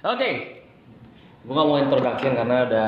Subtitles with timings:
[0.00, 0.30] Oke.
[1.40, 2.86] Gue nggak mau introduction karena udah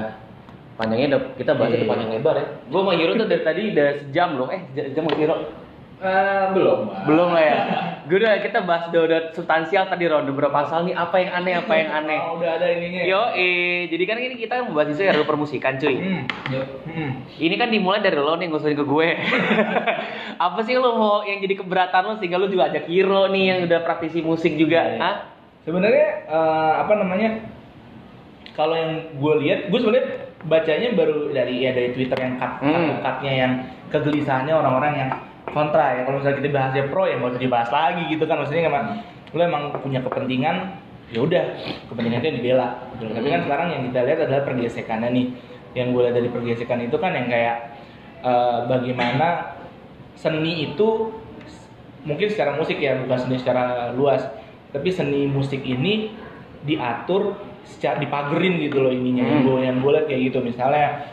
[0.74, 1.90] panjangnya udah kita bahas itu Iya.
[1.90, 2.46] panjang lebar ya.
[2.67, 4.49] Gue sama Hiro tuh dari tadi udah sejam loh.
[4.49, 5.37] Eh, sejam sama Hiro.
[6.03, 6.79] Eh, belum.
[7.06, 7.58] Belum lah ya.
[8.11, 10.26] Gue udah kita bahas udah, udah substansial tadi Ron.
[10.26, 12.19] Udah berapa pasal nih apa yang aneh apa yang aneh.
[12.19, 13.03] Oh, udah ada ininya.
[13.06, 15.94] Yo, eh, jadi kan ini kita membahas isu RUU permusikan cuy.
[15.94, 16.23] Hmm.
[16.51, 16.66] Yuk.
[16.91, 17.10] Hmm.
[17.38, 19.09] Ini kan dimulai dari lo nih ngusulin ke gue.
[20.51, 23.59] apa sih lo mau yang jadi keberatan lo sehingga lo juga ajak Hiro nih yang
[23.65, 24.99] udah praktisi musik juga, Iya, iya.
[24.99, 25.16] Hah?
[25.62, 27.30] Sebenarnya eh, apa namanya?
[28.52, 30.07] Kalau yang gue lihat, gue sebenarnya
[30.45, 32.98] bacanya baru dari ya dari Twitter yang cut Hmm.
[33.01, 33.52] cutnya yang
[33.88, 35.11] kegelisahannya orang-orang yang
[35.48, 36.01] kontra ya.
[36.05, 38.43] Kalau misalnya kita bahasnya pro ya nggak usah dibahas lagi gitu kan.
[38.43, 38.85] Maksudnya emang
[39.33, 40.57] lo emang punya kepentingan
[41.12, 41.45] ya udah
[41.88, 42.69] kepentingan itu yang dibela.
[42.99, 43.09] gitu.
[43.09, 43.47] Tapi kan Hmm.
[43.49, 45.27] sekarang yang kita lihat adalah pergesekannya nih.
[45.73, 47.57] Yang gue lihat dari pergesekan itu kan yang kayak
[48.23, 49.57] eh, bagaimana
[50.15, 50.88] seni itu
[52.05, 54.23] mungkin secara musik ya bukan seni secara luas
[54.73, 56.16] tapi seni musik ini
[56.65, 59.24] diatur secara dipagerin gitu loh ininya.
[59.28, 59.45] Hmm.
[59.46, 60.38] gue yang gue lihat kayak gitu.
[60.42, 61.06] Misalnya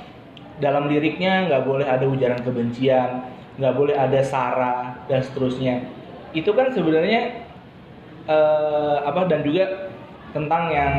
[0.59, 3.23] dalam liriknya nggak boleh ada ujaran kebencian
[3.59, 5.83] nggak boleh ada sara dan seterusnya.
[6.31, 7.43] Itu kan sebenarnya
[8.25, 9.91] eh, apa dan juga
[10.31, 10.95] tentang yang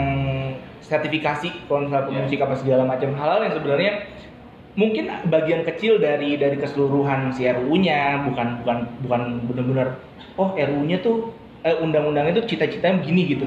[0.84, 3.16] sertifikasi kalau misalnya pemusik apa segala macam.
[3.16, 3.92] Hal-hal yang sebenarnya
[4.78, 9.98] mungkin bagian kecil dari dari keseluruhan si RUU-nya bukan bukan bukan benar-benar
[10.38, 13.46] oh RUU-nya tuh eh, undang-undang itu cita-citanya begini gitu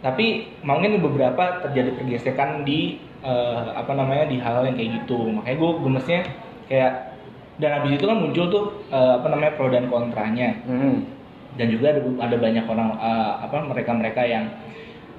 [0.00, 5.56] tapi mungkin beberapa terjadi pergesekan di eh, apa namanya di hal yang kayak gitu makanya
[5.60, 6.20] gue gemesnya
[6.70, 6.92] kayak
[7.60, 11.04] dan habis itu kan muncul tuh eh, apa namanya pro dan kontranya Hmm.
[11.60, 14.44] dan juga ada, ada banyak orang eh, apa mereka-mereka yang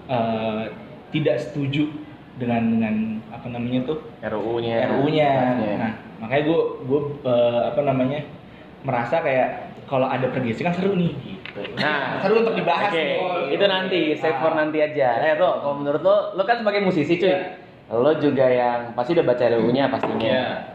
[0.09, 0.73] eh,
[1.13, 1.91] tidak setuju
[2.39, 2.95] dengan dengan
[3.29, 4.87] apa namanya tuh RUU-nya.
[4.95, 5.29] RUU-nya.
[5.29, 5.73] Draftnya.
[5.77, 7.01] Nah, makanya gue gue
[7.67, 8.19] apa namanya
[8.81, 11.11] merasa kayak kalau ada pergesekan seru nih.
[11.75, 12.89] Nah, seru untuk dibahas.
[12.89, 13.05] Oke.
[13.17, 15.19] Oh, itu nanti, save for nanti aja.
[15.21, 17.39] Eh, Ro, kalau menurut lo, lo kan sebagai musisi cuy, Iya.
[17.91, 20.17] lo juga yang pasti udah baca RUU-nya pastinya.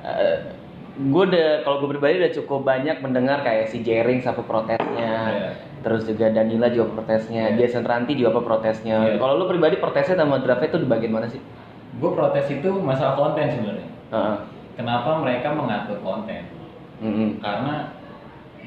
[0.03, 0.55] Iya.
[0.97, 5.51] gue udah, kalau gue pribadi udah cukup banyak mendengar kayak si Jering apa protesnya, Iya.
[5.81, 7.57] terus juga Danila juga protesnya, Iya.
[7.59, 9.05] Jason Ranti juga apa protesnya.
[9.05, 9.21] Iya.
[9.21, 11.41] Kalau lo pribadi protesnya sama draftnya itu di bagian mana sih?
[11.97, 14.37] gue protes itu masalah konten sebenarnya Heeh.
[14.77, 16.45] kenapa mereka mengatur konten
[17.01, 17.41] Mm-mm.
[17.41, 17.96] karena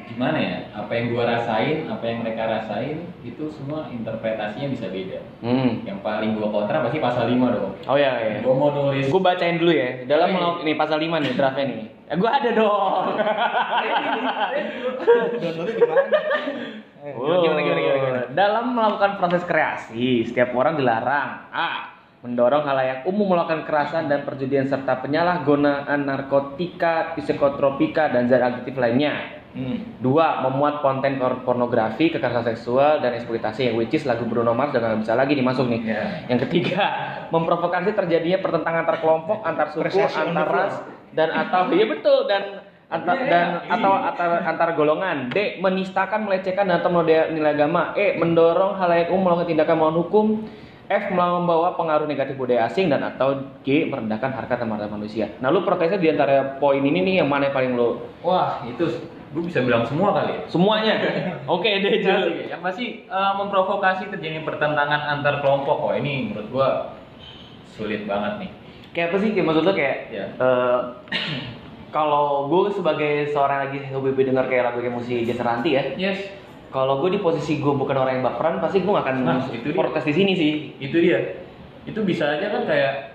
[0.09, 5.21] gimana ya apa yang gue rasain apa yang mereka rasain itu semua interpretasinya bisa beda
[5.39, 5.85] Hmm.
[5.85, 8.37] yang paling gue kontra pasti pasal 5 dong Oh iya, iya.
[8.41, 10.03] gue mau nulis Gue bacain dulu ya.
[10.03, 10.35] Dalam Oke.
[10.35, 11.81] melakukan ini pasal 5 nih draftnya nih.
[12.05, 13.05] Ya, gue ada dong.
[15.39, 15.85] Downloadnya?
[16.99, 17.39] Eh, Wow.
[17.41, 18.21] Gimana gimana gimana gimana.
[18.29, 21.95] Dalam melakukan proses kreasi, setiap orang dilarang A.
[22.19, 29.38] Mendorong halayak umum melakukan kekerasan dan perjudian serta penyalahgunaan narkotika, psikotropika, dan zat adiktif lainnya.
[29.49, 29.97] Hmm.
[29.97, 34.69] Dua, memuat konten por- pornografi, kekerasan seksual, dan eksploitasi yang which is lagu Bruno Mars
[34.69, 35.81] dan nggak bisa lagi dimasuk nih.
[35.89, 36.03] Iya.
[36.29, 36.83] Yang ketiga,
[37.33, 40.75] memprovokasi terjadinya pertentangan antar kelompok, antar suku, antar ras,
[41.17, 42.61] dan atau iya betul dan
[42.93, 43.73] antar, Iya, dan iya.
[43.73, 45.33] atau antar, antar golongan.
[45.33, 45.57] D.
[45.57, 47.97] Menistakan, melecehkan, dan atau menodai nilai agama.
[47.97, 48.21] E.
[48.21, 50.27] Mendorong halayak umum melakukan tindakan melawan hukum.
[50.89, 51.13] F.
[51.13, 53.85] Membawa pengaruh negatif budaya asing dan atau G.
[53.85, 55.29] Merendahkan harkat dan martabat manusia.
[55.37, 58.01] Nah, lu protesnya di antara poin ini nih yang mana yang paling lu?
[58.19, 58.83] wah itu
[59.29, 60.95] gue bisa bilang semua kali ya Semuanya.
[61.53, 62.17] Oke deh, Jul.
[62.17, 66.69] Pasti, yang pasti eh, memprovokasi terjadinya pertentangan antar kelompok oh ini menurut gue
[67.67, 68.51] sulit banget nih
[68.89, 69.29] Kayak apa sih?
[69.31, 70.25] Kayak maksud lu kayak Ya.
[70.33, 70.79] eh,
[71.89, 76.19] kalau gue sebagai seorang lagi hobi dengar kayak lagu kayak musik Jason Ranti ya, yes
[76.69, 79.73] kalau gue di posisi gue bukan orang yang baperan, pasti gue gak akan Nah, itu
[79.73, 79.73] dia.
[79.73, 80.51] protes di sini sih.
[80.77, 81.41] itu dia
[81.81, 83.08] itu bisa aja kan kayak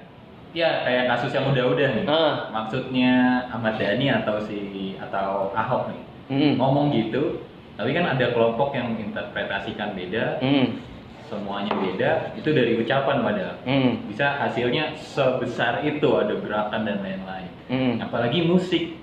[0.55, 2.47] ya kayak kasus yang udah-udah nih Ah.
[2.49, 3.13] maksudnya
[3.51, 6.53] Ahmad Dhani atau si atau Ahok nih Mm.
[6.57, 7.43] ngomong gitu
[7.75, 10.79] tapi kan ada kelompok yang interpretasikan beda Mm.
[11.27, 14.07] semuanya beda itu dari ucapan padahal Mm.
[14.07, 17.99] bisa hasilnya sebesar itu ada gerakan dan lain-lain Mm.
[17.99, 18.95] apalagi musik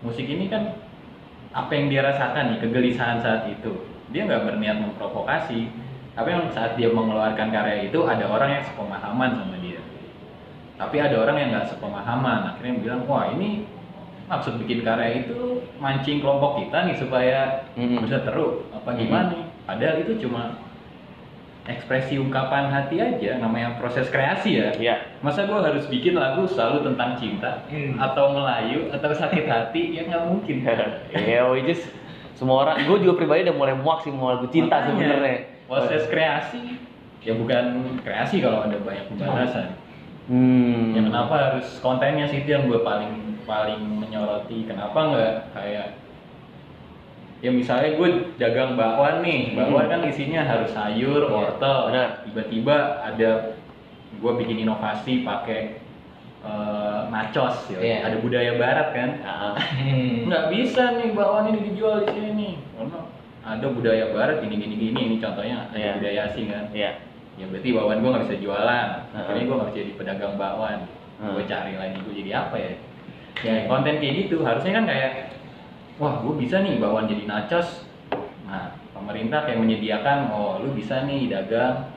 [0.00, 0.72] musik ini kan
[1.52, 3.72] apa yang dia rasakan nih kegelisahan saat itu
[4.08, 5.68] dia nggak berniat memprovokasi
[6.14, 9.65] tapi yang saat dia mengeluarkan karya itu ada orang yang sepemahaman sama dia
[10.76, 13.64] tapi ada orang yang nggak sepemahaman akhirnya bilang wah ini
[14.26, 15.38] maksud bikin karya itu
[15.76, 17.38] mancing kelompok kita nih supaya
[17.72, 18.02] Mm-mm.
[18.02, 20.58] bisa teruk apa gimana nih padahal itu cuma
[21.66, 24.96] ekspresi ungkapan hati aja namanya proses kreasi ya Iya.
[25.18, 27.98] masa gue harus bikin lagu selalu tentang cinta Hmm.
[27.98, 30.62] atau Melayu atau sakit hati ya nggak mungkin
[31.12, 31.82] Iya, which is
[32.36, 35.56] semua orang, gue juga pribadi udah mulai muak sih mau lagu cinta sebenarnya.
[35.64, 36.78] proses kreasi
[37.18, 37.64] ya bukan
[37.98, 39.74] kreasi kalau ada banyak pembahasan
[40.26, 40.90] Hmm.
[40.90, 45.86] ya kenapa harus kontennya sih itu yang gue paling paling menyoroti kenapa nggak kayak
[47.38, 52.26] ya misalnya gue dagang bakwan nih bakwan kan isinya harus sayur wortel benar.
[52.26, 53.54] tiba-tiba ada
[54.16, 55.78] gue bikin inovasi pakai
[56.42, 57.78] eh, nachos ya.
[57.78, 57.96] Iya.
[58.02, 60.24] ada budaya barat kan Ah, Hmm.
[60.26, 62.98] nggak bisa nih bakwan ini dijual di sini nih karena
[63.46, 65.92] ada budaya barat gini gini gini ini contohnya ada Iya.
[66.02, 66.90] budaya asing kan Iya.
[67.36, 68.88] Ya berarti bakwan gue nggak bisa jualan.
[69.12, 70.78] Akhirnya gue nggak bisa jadi pedagang bakwan.
[71.16, 72.72] Gue cari lagi gue jadi apa ya?
[73.44, 74.40] Ya konten kayak gitu.
[74.44, 75.12] Harusnya kan kayak
[76.00, 77.84] wah gue bisa nih bakwan jadi nachos.
[78.48, 81.92] Nah pemerintah kayak menyediakan oh lu bisa nih dagang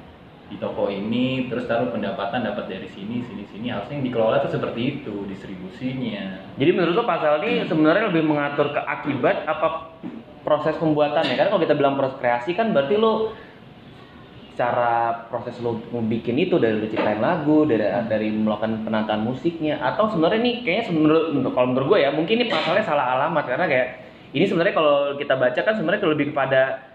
[0.50, 3.72] di toko ini terus taruh pendapatan dapat dari sini sini sini.
[3.72, 6.52] Harusnya yang dikelola tuh seperti itu distribusinya.
[6.60, 9.96] Jadi menurut lo pasal ini sebenarnya lebih mengatur ke akibat apa
[10.44, 11.38] proses pembuatannya?
[11.38, 13.38] Karena kalau kita bilang proses kreasi kan berarti lo
[14.60, 20.12] cara proses lo bikin itu dari lo ciptain lagu, dari dari melakukan penataan musiknya atau
[20.12, 21.24] sebenarnya nih kayaknya menurut
[21.56, 23.88] kalau menurut gue ya mungkin ini pasalnya salah alamat karena kayak
[24.36, 26.92] ini sebenarnya kalau kita baca kan sebenarnya lebih kepada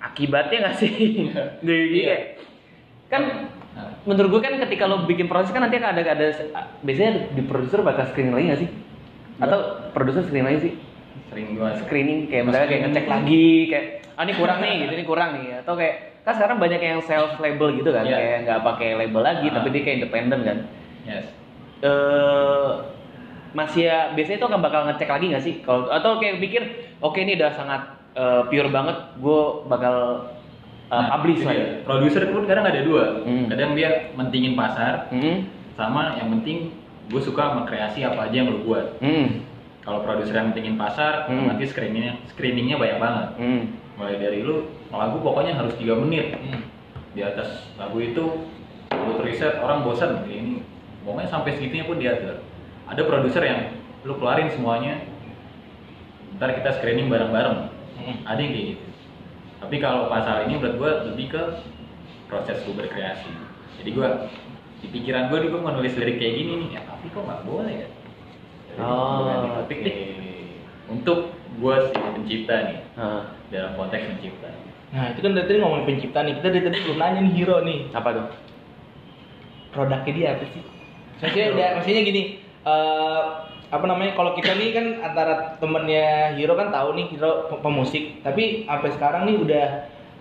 [0.00, 0.92] akibatnya nggak sih?
[1.60, 2.24] Jadi kayak
[3.12, 3.22] kan
[4.08, 6.26] menurut gue kan ketika lo bikin proses kan nanti akan ada ada
[6.80, 8.70] biasanya di produser bakal screening lagi nggak sih?
[9.44, 10.72] Atau produser screening lagi sih?
[11.28, 13.86] Sering gue screening kayak misalnya kayak ngecek lagi kayak
[14.18, 17.40] ah ini kurang nih gitu ini kurang nih atau kayak kan sekarang banyak yang self
[17.40, 18.12] label gitu kan Iya.
[18.14, 19.54] kayak nggak pakai label lagi Ah.
[19.56, 20.58] tapi dia kayak independen kan
[21.08, 21.24] yes
[21.80, 22.68] eh
[23.48, 26.62] masih ya biasanya itu akan bakal ngecek lagi nggak sih kalau atau kayak pikir
[27.00, 27.80] oke ini udah sangat
[28.12, 29.94] eh, pure banget gue bakal
[30.88, 31.80] uh, Nah, publish lagi dia.
[31.84, 33.20] Produser pun kadang ada dua.
[33.20, 33.44] Hmm.
[33.46, 35.44] Kadang dia mentingin pasar, hmm.
[35.76, 36.72] sama yang penting
[37.08, 38.96] gue suka sama kreasi apa aja yang lu buat.
[38.98, 39.44] Hmm.
[39.84, 41.44] Kalau produser yang mentingin pasar, Hmm.
[41.46, 43.26] nanti screeningnya screeningnya banyak banget.
[43.36, 43.62] Hmm.
[43.98, 46.38] Mulai dari lu lagu pokoknya harus 3 menit.
[46.38, 46.62] Hmm.
[47.12, 48.46] Di atas lagu itu
[48.94, 50.62] lu riset orang bosan ini.
[51.02, 52.46] Pokoknya sampai segitunya pun diatur.
[52.86, 53.60] Ada produser yang
[54.06, 55.02] lu keluarin semuanya.
[56.38, 57.74] Ntar kita screening bareng-bareng.
[57.98, 58.16] Hmm.
[58.22, 58.86] Ada yang kayak gitu.
[59.58, 61.42] Tapi kalau pasal ini menurut gue lebih ke
[62.30, 63.26] proses gue berkreasi.
[63.82, 64.08] Jadi gue
[64.78, 67.74] di pikiran gue gue mau nulis lirik kayak gini nih, ya tapi kok nggak boleh
[67.74, 67.88] ya?
[68.70, 69.66] Jadi Oh, deh.
[69.66, 70.17] Untuk
[71.68, 73.22] gue si pencipta nih, Ah,
[73.52, 74.48] dalam konteks mencipta.
[74.88, 77.56] Nah itu kan dari tadi ngomongin pencipta nih, kita dari tadi belum nanya nih hero
[77.60, 78.26] nih apa tuh?
[79.68, 80.62] produknya dia apa sih?
[81.20, 82.22] Maksudnya udah, maksudnya gini,
[82.64, 83.22] eh
[83.68, 84.16] apa namanya?
[84.16, 88.90] Kalau kita nih kan antara temennya Hero kan tahu nih Hero pe- pemusik, tapi sampai
[88.96, 89.66] sekarang nih udah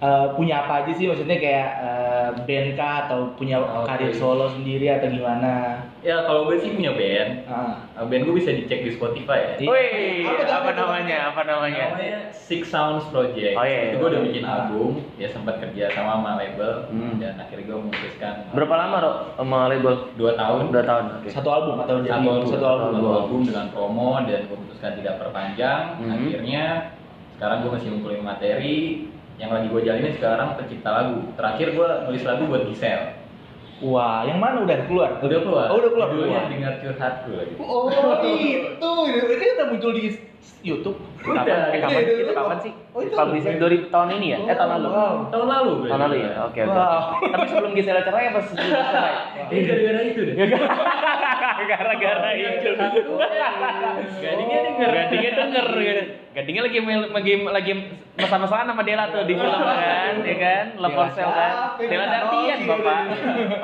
[0.04, 1.08] eh, punya apa aja sih?
[1.08, 3.88] Maksudnya kayak eh, band kah atau punya Oke.
[3.88, 5.87] karir solo sendiri atau gimana?
[6.00, 7.82] Ya kalau gue sih punya band, Ah.
[7.94, 9.54] Uh, band gue bisa dicek di Spotify ya.
[9.58, 9.68] Iya.
[9.68, 11.18] Wih, Apa apa, namanya?
[11.34, 11.84] Apa namanya?
[11.92, 13.54] Namanya Six Sounds Project.
[13.54, 13.98] Oh, iya, Itu iya.
[13.98, 14.54] gue udah bikin Ah.
[14.64, 17.18] album, ya sempat kerja sama sama label Hmm.
[17.18, 19.94] dan akhirnya gue memutuskan Berapa lama Ro sama label?
[20.14, 21.04] dua tahun Dua tahun.
[21.18, 21.28] Oke.
[21.28, 22.92] Satu album atau jadi satu album, satu album?
[22.94, 25.82] satu album dengan promo dan gue memutuskan tidak perpanjang.
[25.98, 26.12] Mhm.
[26.14, 26.64] Akhirnya
[27.34, 28.78] sekarang gue masih ngumpulin materi.
[29.38, 31.18] Yang lagi gue jalanin sekarang pencipta lagu.
[31.34, 33.02] Terakhir gue nulis lagu buat Gisel.
[33.78, 35.22] Wah, yang mana udah keluar?
[35.22, 35.66] Udah keluar.
[35.70, 36.08] Oh, udah keluar.
[36.10, 37.54] Judulnya dengar curhatku lagi.
[37.62, 37.94] Oh,
[38.26, 38.94] itu.
[39.38, 40.18] Itu udah muncul di
[40.66, 40.98] YouTube.
[41.24, 42.66] Udah, Kapan, eh, kapan, Iya, itu iya, kapan iya.
[42.66, 42.72] sih?
[42.92, 43.56] Oh, itu Publishing?
[43.62, 44.38] 2000 tahun ini ya?
[44.42, 44.88] Eh tahun lalu.
[44.90, 45.16] Wow.
[45.30, 45.74] Tahun lalu.
[45.86, 46.32] Tahun lalu ya?
[46.50, 46.74] Oke oke.
[46.74, 47.02] Wow.
[47.30, 49.14] Tapi sebelum Gisela cerai apa sebelum cerai?
[49.54, 50.36] Eh gara-gara itu deh.
[51.72, 52.72] Gara-gara itu.
[54.22, 54.90] Gadingnya denger.
[54.92, 56.04] Gadingnya denger gitu.
[56.38, 57.72] Gadingnya lagi lagi lagi
[58.14, 60.66] mesra-mesraan sama Dela tuh di film kan, ya kan?
[60.78, 61.54] Love Dela Hotel kan.
[61.82, 63.00] Dela Dartian, Bapak.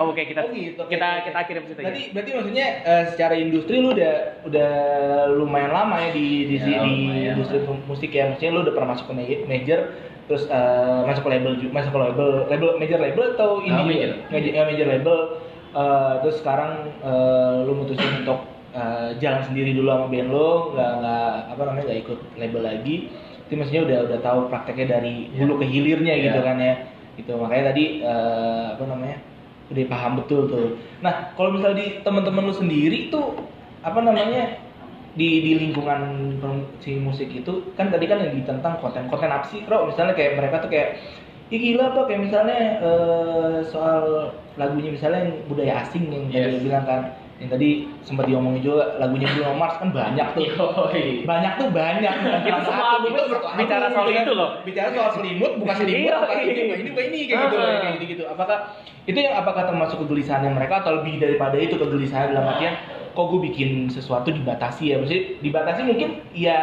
[0.01, 1.85] Oh, oke kita Oh, gitu, kita kita akhiri ke situ ya.
[1.89, 4.13] Berarti berarti maksudnya eh, secara industri lu udah
[4.45, 4.71] udah
[5.37, 7.33] lumayan lama ya di di, Ya, di lumayan.
[7.35, 8.23] industri musik ya.
[8.27, 9.79] Maksudnya lu udah pernah masuk ke ma- major
[10.23, 13.83] terus eh, masuk ke label masuk ke label label major label atau indie?
[13.83, 14.11] major.
[14.31, 15.17] major, ya, major label.
[15.73, 18.39] Eh, terus sekarang eh, lu mutusin untuk
[18.71, 22.95] eh, jalan sendiri dulu sama band lu nggak nggak apa namanya nggak ikut label lagi.
[23.43, 26.47] Itu maksudnya udah udah tahu prakteknya dari hulu ke hilirnya gitu Iya.
[26.47, 26.73] kan ya.
[27.13, 27.31] Gitu.
[27.31, 29.17] Makanya tadi eh, apa namanya
[29.67, 30.67] udah paham betul tuh.
[31.01, 33.37] Nah kalau misalnya di teman-teman lu sendiri tuh
[33.81, 34.55] apa namanya
[35.13, 36.01] di di lingkungan
[36.79, 40.69] si musik itu kan tadi kan yang ditentang konten-konten apa sih misalnya kayak mereka tuh
[40.69, 40.97] kayak
[41.47, 46.49] Ih gila tuh kayak misalnya eh, soal lagunya misalnya yang budaya asing yang tadi Yes.
[46.51, 47.01] lu bilang kan
[47.37, 47.69] yang tadi
[48.01, 51.27] sempat diomongin juga lagunya Bruno Mars kan banyak tuh Yoi.
[51.27, 53.23] banyak tuh banyak Itu semua album itu
[53.59, 54.49] bicara soal itu loh.
[54.63, 57.69] bicara soal selimut bukan selimut apa ini ini bukan ini kayak gitu Ah.
[57.75, 58.57] kayak gitu gitu apakah
[59.03, 62.73] itu yang apakah termasuk kegelisahan mereka atau lebih daripada itu kegelisahan dalam artian
[63.13, 66.57] kok gue bikin sesuatu dibatasi ya maksudnya dibatasi mungkin ya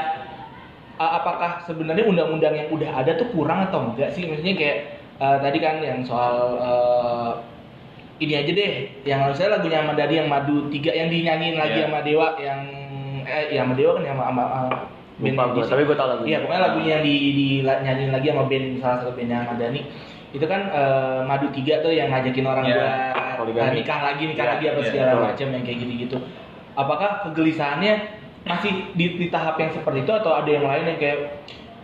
[1.00, 4.78] apakah sebenarnya undang-undang yang udah ada tuh kurang atau enggak sih maksudnya kayak
[5.16, 7.32] eh, tadi kan yang soal eh,
[8.20, 8.72] ini aja deh
[9.08, 11.86] yang saya lagunya Ahmad Dhani yang Madu tiga yang dinyanyiin lagi Iya.
[11.88, 12.60] sama Dewa yang
[13.24, 14.76] eh ya sama Dewa kan yang sama, sama, sama
[15.20, 16.28] band di gue, tapi gue tau lagunya.
[16.32, 19.80] Iya, pokoknya lagunya yang di, di nyanyiin lagi sama band salah satu band yang Madani.
[20.36, 22.76] Itu kan eh, Madu Tiga tuh yang ngajakin orang Iya,
[23.40, 25.24] buat eh, nikah lagi, nikah Iya, lagi apa iya, segala betul.
[25.32, 26.16] macam yang kayak gitu-gitu.
[26.74, 31.18] Apakah kegelisahannya masih di, di tahap yang seperti itu atau ada yang lain yang kayak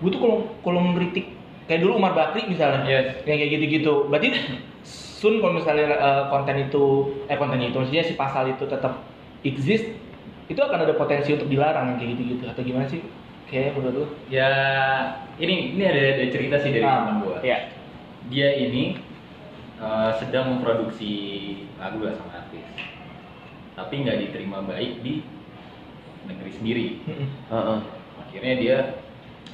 [0.00, 1.32] gue tuh kalau kalau mengkritik
[1.66, 3.26] kayak dulu Umar Bakri misalnya Yes.
[3.28, 4.08] yang kayak gitu-gitu.
[4.08, 4.28] Berarti
[4.86, 6.84] Sun kalau misalnya eh, konten itu
[7.26, 9.00] eh konten itu maksudnya si pasal itu tetap
[9.42, 9.88] exist
[10.46, 13.00] itu akan ada potensi untuk dilarang yang kayak gitu-gitu atau gimana sih?
[13.46, 14.06] Kayak menurut lu?
[14.28, 14.48] Ya
[15.38, 17.38] ini ini ada, ada cerita sih dari Ah, teman gua.
[17.42, 17.58] Iya.
[18.28, 19.00] Dia ini
[19.80, 21.12] eh, sedang memproduksi
[21.76, 22.64] lagu lah sama artis,
[23.76, 25.20] tapi nggak diterima baik di
[26.26, 26.86] negeri sendiri.
[27.52, 27.78] Heeh.
[28.18, 28.78] Akhirnya dia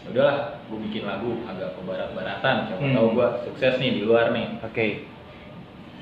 [0.03, 2.57] "Ya udahlah, gue bikin lagu agak ke barat-baratan.
[2.67, 2.97] Siapa Hmm.
[2.97, 4.47] tahu gue sukses nih di luar nih.
[4.63, 4.87] Oke.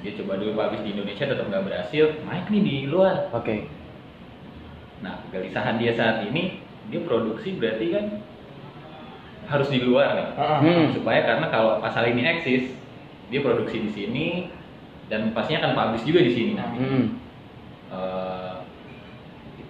[0.01, 3.29] Dia coba dulu publish di Indonesia tetap nggak berhasil, naik nih di luar.
[3.37, 3.69] Oke.
[5.05, 8.05] Nah, kegelisahan dia saat ini, dia produksi berarti kan
[9.49, 10.29] harus di luar nih.
[10.41, 10.59] Heeh.
[10.65, 10.87] Hmm.
[10.97, 12.73] Supaya karena kalau pasal ini eksis,
[13.29, 14.27] dia produksi di sini
[15.13, 16.79] dan pastinya akan publish juga di sini nanti.
[16.81, 17.05] Hmm.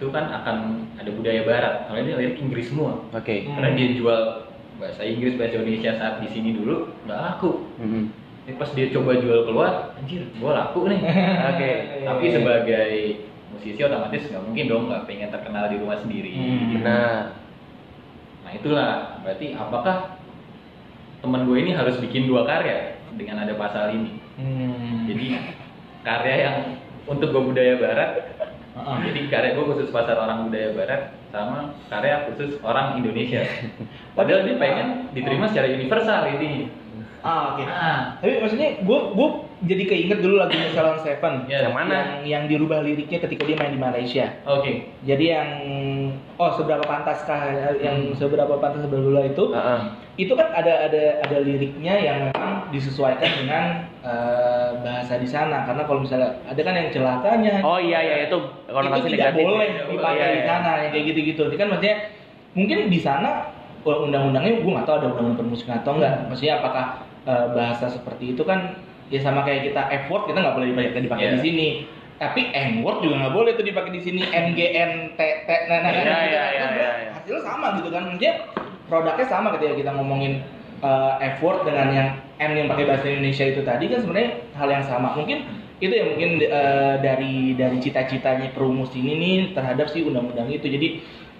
[0.01, 0.57] Itu kan akan
[0.97, 1.85] ada budaya barat.
[1.85, 3.05] Kalau ini lirik Inggris semua.
[3.13, 3.45] Oke.
[3.45, 3.53] Hmm.
[3.53, 4.21] Karena dia jual
[4.81, 7.69] bahasa Inggris, bahasa Indonesia saat di sini dulu nggak laku.
[7.77, 8.09] Hmm.
[8.41, 11.05] Tapi pas dia coba jual keluar, anjir, gua laku nih.
[11.53, 11.71] Oke.
[12.01, 12.91] Tapi sebagai
[13.53, 16.33] musisi otomatis nggak mungkin dong nggak pengen terkenal di rumah sendiri.
[16.33, 16.81] Hmm.
[16.81, 17.21] Benar.
[18.41, 20.17] Nah itulah, berarti apakah
[21.21, 24.17] teman gue ini harus bikin dua karya dengan ada pasal ini?
[24.41, 25.05] Hmm.
[25.05, 25.37] Jadi
[26.01, 26.57] karya yang
[27.05, 28.30] untuk gue budaya barat,
[28.71, 28.95] Heeh.
[29.11, 31.01] jadi karya gue khusus pasar orang budaya barat,
[31.35, 33.43] sama karya khusus orang Indonesia.
[34.17, 36.71] Padahal dia pengen diterima secara universal ini.
[37.21, 37.63] Ah, oke.
[37.67, 39.29] Ah, Tapi maksudnya gue gue
[39.61, 41.61] jadi keinget dulu lagunya Salon Seven Ya.
[41.63, 41.93] Yang mana?
[41.93, 44.25] yang yang dirubah liriknya ketika dia main di Malaysia.
[44.43, 44.73] oke.
[45.01, 45.49] Jadi yang
[46.35, 47.39] oh seberapa pantaskah
[47.77, 48.17] yang Hmm.
[48.17, 49.79] seberapa pantas sebelah itu Heeh.
[50.17, 53.63] itu kan ada ada ada liriknya yang memang disesuaikan dengan
[54.01, 58.37] eh, bahasa di sana karena kalau misalnya ada kan yang celakanya Oh iya iya itu
[58.65, 59.45] konotasi itu tidak negatif.
[59.45, 60.47] boleh Iya, dipakai iya, di iya.
[60.47, 61.41] sana yang kayak gitu-gitu.
[61.45, 61.95] Jadi kan maksudnya
[62.51, 63.29] mungkin di sana
[63.81, 66.13] undang-undangnya gue nggak tahu ada undang-undang permusikan atau enggak.
[66.27, 66.85] Maksudnya apakah
[67.23, 68.73] eh, bahasa seperti itu kan
[69.11, 71.33] ya sama kayak kita F word kita nggak boleh dipakai dipakai Iya.
[71.35, 71.67] di sini.
[72.21, 74.21] Tapi N word juga nggak boleh tuh dipakai di sini.
[74.23, 76.43] N G N T T nah, nah, iya, Terus iya,
[76.79, 77.09] iya.
[77.17, 78.01] hasilnya sama gitu kan.
[78.07, 78.33] Maksudnya
[78.87, 80.41] produknya sama ketika kita ngomongin
[80.79, 84.69] eh, F word dengan yang N yang pakai bahasa Indonesia itu tadi kan sebenarnya hal
[84.69, 85.13] yang sama.
[85.17, 85.45] Mungkin
[85.81, 90.87] itu ya mungkin eh, dari dari cita-citanya perumus ini nih terhadap si undang-undang itu jadi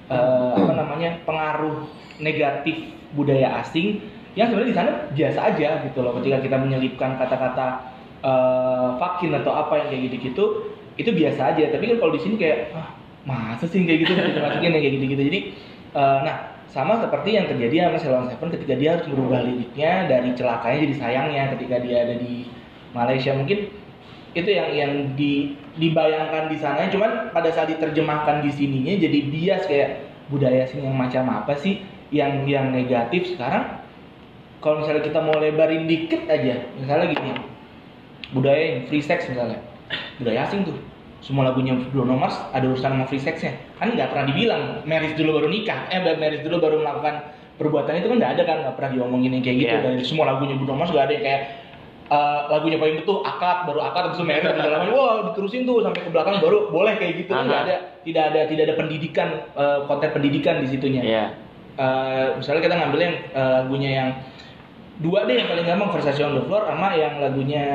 [0.09, 1.85] eh, apa namanya pengaruh
[2.17, 4.01] negatif budaya asing
[4.35, 6.15] yang sebenarnya di sana biasa aja gitu loh.
[6.19, 7.67] Ketika kita menyelipkan kata-kata
[8.23, 10.45] eh, fakin atau apa yang kayak gitu-gitu
[10.95, 11.63] itu biasa aja.
[11.71, 12.95] Tapi kan kalau di sini kayak ah,
[13.27, 14.11] masa sih kayak gitu?
[14.15, 15.21] Kita masukin yang kayak gitu-gitu.
[15.27, 15.39] Jadi
[15.99, 16.35] eh, nah
[16.71, 20.95] sama seperti yang terjadi sama Ceylon Seven ketika dia harus merubah liriknya dari celakanya jadi
[20.95, 22.47] sayangnya ketika dia ada di
[22.95, 23.67] Malaysia mungkin.
[24.31, 26.87] Itu yang yang di, dibayangkan di sana.
[26.87, 31.83] Cuman pada saat diterjemahkan di sininya jadi bias kayak budaya sini yang macam apa sih?
[32.15, 33.80] Yang yang negatif sekarang
[34.61, 37.33] kalau misalnya kita mau lebarin dikit aja misalnya gini.
[38.31, 39.59] Budaya yang free sex misalnya.
[40.21, 40.77] Budaya asing tuh.
[41.21, 43.57] Semua lagunya Bruno Mars ada urusan sama free sexnya.
[43.77, 45.89] Kan nggak pernah dibilang marriage dulu baru nikah.
[45.91, 49.43] Eh marriage dulu baru melakukan perbuatan itu kan nggak ada kan nggak pernah diomongin yang
[49.43, 49.75] kayak gitu.
[49.75, 49.83] Iya.
[49.83, 51.41] dari semua lagunya Bruno Mars nggak ada yang kayak
[52.09, 55.77] eh, lagunya paling betul akad baru akad terus marriage dan segala macam wah diterusin tuh
[55.83, 57.31] sampai ke belakang baru boleh kayak gitu.
[57.33, 57.61] Kan Aha.
[57.65, 59.27] ada tidak ada tidak ada pendidikan
[59.57, 61.01] eh, konten pendidikan di situnya.
[61.03, 61.25] Iya.
[61.77, 64.09] Eh, misalnya kita ngambil yang eh, lagunya yang
[64.99, 67.65] dua deh yang paling gampang Versace on the Floor sama yang lagunya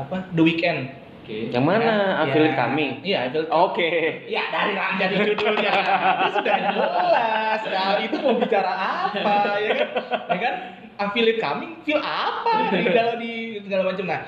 [0.00, 1.50] apa The Weeknd Oke.
[1.50, 2.22] Yang mana?
[2.22, 2.90] I Feel It Ya, Coming.
[3.02, 3.90] Iya, I Feel It Oke.
[4.30, 7.60] Ya dari dari judulnya itu sudah jelas.
[7.66, 8.72] Nah, itu mau bicara
[9.10, 9.88] apa ya kan?
[10.30, 10.54] Ya kan?
[10.96, 14.06] I feel it coming, feel apa di dalam di segala macam.
[14.06, 14.22] Nah,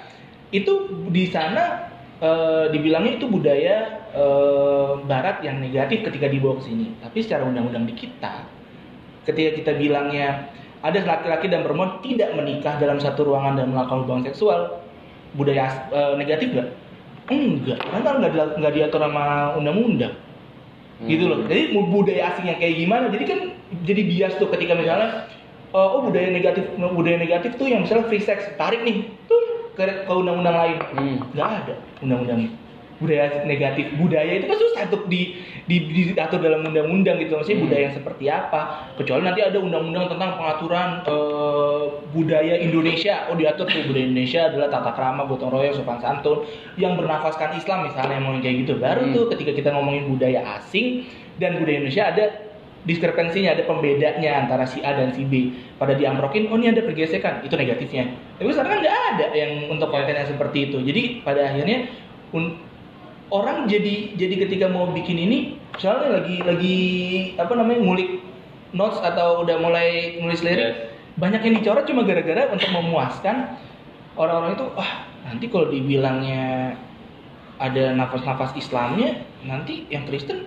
[0.51, 0.73] itu
[1.15, 1.87] di sana
[2.19, 6.99] eh, dibilangnya itu budaya eh, barat yang negatif ketika dibawa ke sini.
[6.99, 8.59] Tapi secara undang-undang di kita
[9.29, 10.49] ketika kita bilangnya
[10.83, 14.83] ada laki-laki dan perempuan tidak menikah dalam satu ruangan dan melakukan hubungan seksual,
[15.35, 16.69] budaya eh, negatif gak?
[17.29, 20.17] Enggak, karena nggak nggak diatur sama undang-undang
[21.05, 21.45] gitu loh.
[21.45, 21.49] Hmm.
[21.53, 23.07] Jadi budaya asing yang kayak gimana?
[23.13, 23.39] Jadi kan
[23.85, 25.29] jadi bias tuh ketika misalnya
[25.77, 29.41] uh, oh budaya negatif budaya negatif tuh yang misalnya free sex tarik nih tuh
[29.77, 31.19] ke, ke undang-undang lain Hmm.
[31.37, 32.51] nggak ada undang-undang
[32.99, 35.39] budaya negatif budaya itu kan susah untuk di,
[35.71, 37.39] di, diatur dalam undang-undang gitu.
[37.39, 37.67] Maksudnya Hmm.
[37.71, 38.61] budaya yang seperti apa?
[38.99, 43.31] Kecuali nanti ada undang-undang tentang pengaturan eh, budaya Indonesia.
[43.31, 46.43] Oh diatur tuh budaya Indonesia adalah tata krama gotong royong sopan santun
[46.75, 48.73] yang bernafaskan Islam misalnya yang ngomongin kayak gitu.
[48.77, 49.15] Baru Hmm.
[49.15, 51.07] tuh ketika kita ngomongin budaya asing
[51.39, 52.25] dan budaya Indonesia ada
[52.79, 55.55] diskrepensinya ada pembedanya antara si A dan si B.
[55.77, 57.47] Pada diamprokin oh ini ada pergesekan.
[57.47, 58.11] Itu negatifnya.
[58.39, 60.83] Tapi sekarang kan nggak ada yang untuk konten yang seperti itu.
[60.83, 61.87] Jadi pada akhirnya
[62.35, 62.67] un-
[63.29, 65.39] orang jadi jadi ketika mau bikin ini
[65.75, 66.79] misalnya lagi lagi
[67.37, 68.11] apa namanya ngulik
[68.73, 70.77] notes atau udah mulai nulis lirik Yes.
[71.19, 73.59] banyak yang dicoret cuma gara-gara untuk memuaskan
[74.15, 74.91] orang-orang itu wah
[75.27, 76.79] nanti kalau dibilangnya
[77.59, 80.47] ada nafas-nafas Islamnya nanti yang Kristen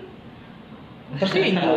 [1.20, 1.76] tersinggung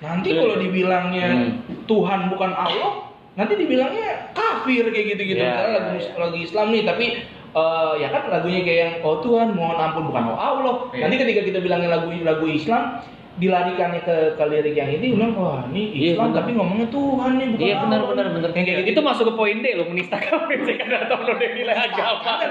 [0.00, 1.50] nanti kalau dibilangnya Hmm.
[1.84, 6.12] Tuhan bukan Allah nanti dibilangnya kafir kayak gitu-gitu ya, lagu, ya.
[6.16, 7.06] lagu Islam nih tapi
[7.52, 11.08] eh, ya kan lagunya kayak yang oh Tuhan mohon ampun bukan oh Allah Iya.
[11.08, 15.64] nanti ketika kita bilangnya lagu lagu Islam dilarikannya ke, ke lirik yang ini bilang wah
[15.72, 16.38] ini Iya, Islam benar.
[16.38, 18.50] tapi ngomongnya Tuhan nih bukan Iya benar Allah." benar benar.
[18.52, 22.20] yang kayak gitu Itu masuk ke poin D lo menistakan prinsip atau menodai nilai agama.
[22.22, 22.48] Kan.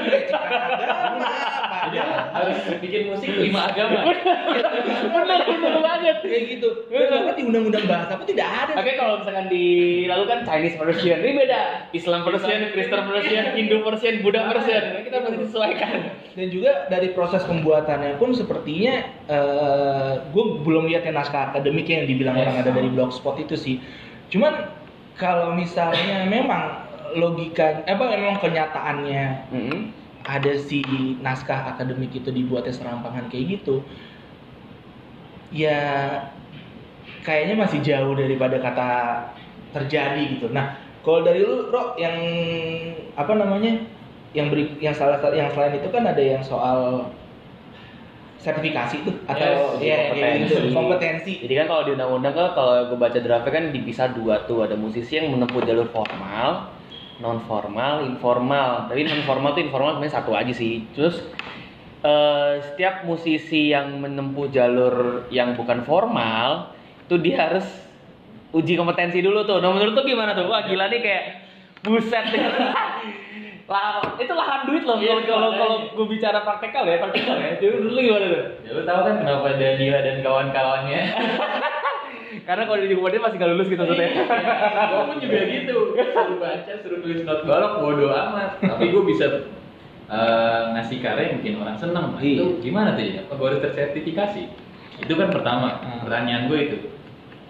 [1.82, 1.98] Jadi
[2.32, 4.00] harus bikin musik lima agama.
[5.12, 6.18] benar benar banget.
[6.22, 11.18] kayak gitu bahkan di undang-undang bahasa pun tidak ada Oke kalau misalkan dilakukan Chinese version
[11.20, 11.62] ini beda.
[11.92, 14.84] Islam version, Kristen version, Hindu version, Buddha version.
[15.04, 15.94] Kita harus disesuaikan.
[16.32, 19.04] dan juga dari proses pembuatannya pun sepertinya
[20.32, 22.48] gue belum lihat yang naskah akademik yang dibilang Yes.
[22.48, 23.76] orang ada dari blogspot itu sih
[24.32, 24.72] cuman
[25.20, 26.88] kalau misalnya memang
[27.20, 29.80] logika eh, apa memang kenyataannya Mm-hmm.
[30.24, 30.80] ada si
[31.20, 33.84] naskah akademik itu dibuatnya serampangan kayak gitu
[35.52, 35.80] ya
[37.28, 38.90] kayaknya masih jauh daripada kata
[39.76, 42.16] terjadi gitu nah kalau dari lu Ro yang
[43.18, 43.84] apa namanya
[44.32, 47.12] yang beri yang salah yang selain itu kan ada yang soal
[48.42, 50.42] sertifikasi tuh atau Yes, ya kayak kompetensi.
[50.50, 54.36] gitu kompetensi Jadi kan kalau di undang-undang kan kalau gue baca draftnya kan dipisah dua
[54.50, 56.74] tuh ada musisi yang menempuh jalur formal,
[57.22, 58.90] non formal, informal.
[58.90, 60.90] Tapi non formal tuh informal sebenarnya satu aja sih.
[60.98, 61.22] Terus
[62.02, 66.74] eh, setiap musisi yang menempuh jalur yang bukan formal
[67.06, 67.68] itu dia harus
[68.52, 69.62] uji kompetensi dulu tuh.
[69.62, 70.50] Nah menurut tuh gimana tuh?
[70.50, 71.26] Wah gila nih kayak
[71.86, 72.26] buset.
[73.68, 77.52] lah itu lahan duit loh Iya, kalau kalau gue bicara praktekal ya praktekal ya.
[77.60, 78.44] Jadi dulu gimana tuh?
[78.66, 81.02] Ya lu tahu kan kenapa Danila dan kawan-kawannya?
[82.48, 84.10] Karena kalau di kompetensi masih gak lulus gitu maksudnya.
[84.88, 85.76] gue pun juga gitu.
[85.94, 88.50] Suruh baca, suruh tulis not balok, bodo amat.
[88.64, 89.26] Tapi gue bisa
[90.08, 92.16] eh, ngasih karya yang bikin orang seneng.
[92.16, 92.36] Nah, Iya.
[92.40, 93.24] Itu gimana tuh ya?
[93.28, 94.44] Apa gue harus tersertifikasi?
[95.04, 95.80] Itu kan pertama.
[95.84, 96.08] Hmm.
[96.08, 96.78] Pertanyaan gue itu.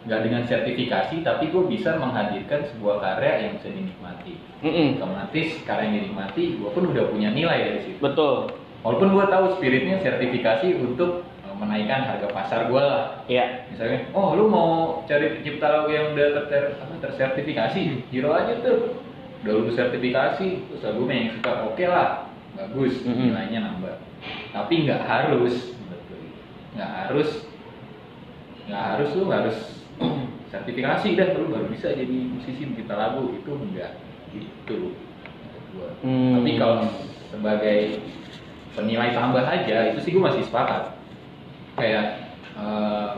[0.02, 4.34] Gak dengan sertifikasi, tapi gue bisa menghadirkan sebuah karya yang bisa dinikmati.
[4.66, 4.98] Mm-mm.
[4.98, 8.02] Otomatis karya yang dinikmati, gue pun udah punya nilai dari situ.
[8.02, 8.50] Betul.
[8.82, 13.22] Walaupun gue tahu spiritnya sertifikasi untuk eh, menaikkan harga pasar gue lah.
[13.30, 13.70] Iya.
[13.70, 18.58] Misalnya, oh lu mau cari pencipta lagu yang udah ter, ter- apa, tersertifikasi, hero aja
[18.58, 18.98] tuh.
[19.46, 22.26] Udah lulus sertifikasi, terus lagunya yang suka oke lah,
[22.58, 23.38] bagus, Mhm.
[23.38, 24.02] nilainya nambah.
[24.50, 25.78] Tapi nggak harus,
[26.74, 27.30] nggak harus,
[28.66, 29.60] nggak harus lu nggak harus
[30.52, 33.92] sertifikasi dah, lu baru bisa jadi musisi pencipta lagu itu enggak
[34.36, 34.96] gitu.
[35.72, 35.90] gua.
[36.04, 36.36] Hmm.
[36.40, 36.84] Tapi kalau
[37.32, 37.80] sebagai
[38.76, 40.96] penilai tambah aja itu sih gue masih sepakat
[41.80, 43.12] kayak eh,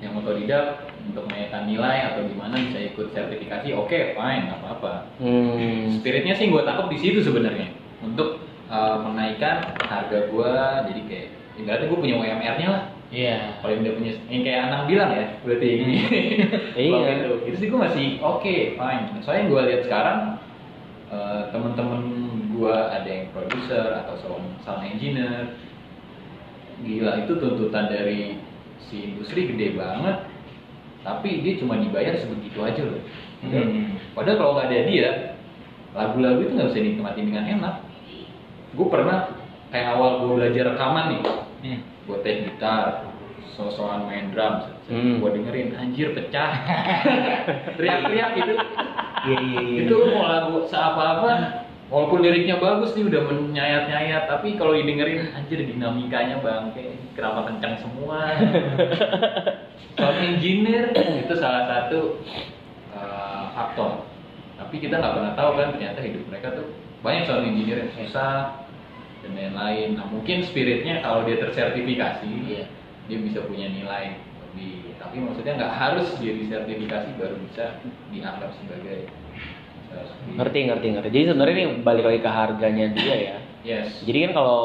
[0.00, 5.92] yang otodidak untuk menaikkan nilai atau gimana bisa ikut sertifikasi oke fine nggak apa-apa Hmm.
[6.00, 7.68] spiritnya sih gue tangkap di situ sebenarnya
[8.00, 10.52] untuk eh, menaikkan harga gue
[10.92, 11.28] jadi kayak
[11.60, 13.58] ibaratnya gue punya UMR-nya lah Iya.
[13.58, 15.94] kalau yang udah punya yang kayak anak bilang ya berarti ini.
[16.80, 16.94] Iya.
[16.94, 17.32] Blog itu.
[17.50, 19.04] Itu sih gue masih oke fine.
[19.26, 20.18] Soalnya gue lihat sekarang
[21.10, 22.02] eh, temen-temen
[22.54, 25.58] gue ada yang produser atau sound, sound engineer.
[26.86, 28.38] Gila itu tuntutan dari
[28.78, 30.30] si industri gede banget.
[31.02, 33.02] Tapi dia cuma dibayar sebegitu aja loh.
[33.40, 33.96] Hmm.
[34.12, 35.08] padahal kalau nggak ada dia
[35.96, 37.74] lagu-lagu itu nggak bisa dinikmati dengan enak.
[38.76, 39.32] Gue pernah
[39.74, 41.22] kayak awal gue belajar rekaman nih.
[41.64, 41.80] Hmm.
[42.10, 43.06] Gue take gitar
[43.54, 44.66] sosokan main drum.
[44.90, 45.22] Hmm.
[45.22, 46.50] gue dengerin anjir pecah.
[47.78, 48.52] Teriak-teriak gitu.
[49.20, 49.80] Iya iya iya.
[49.86, 56.42] itu mau lagu seapa-apa walaupun liriknya bagus nih udah menyayat-nyayat tapi kalau didengerin anjir dinamikanya
[56.42, 56.98] bangke.
[57.14, 58.34] Kenapa kencang semua?
[59.98, 62.18] Sound engineer itu salah satu
[62.96, 64.10] uh, faktor.
[64.58, 66.66] Tapi kita nggak pernah tahu kan ternyata hidup mereka tuh
[67.00, 68.59] banyak sound engineer yang susah
[69.30, 72.64] dan lain-lain nah mungkin spiritnya kalau dia tersertifikasi Iya.
[73.06, 74.18] dia bisa punya nilai
[74.50, 77.78] lebih tapi maksudnya nggak harus dia disertifikasi baru bisa
[78.10, 79.08] dianggap sebagai
[79.94, 81.08] uh, Ngerti ngerti ngerti.
[81.10, 83.36] Jadi sebenarnya ini balik lagi ke harganya dia ya.
[83.66, 84.60] yes Jadi kan kalau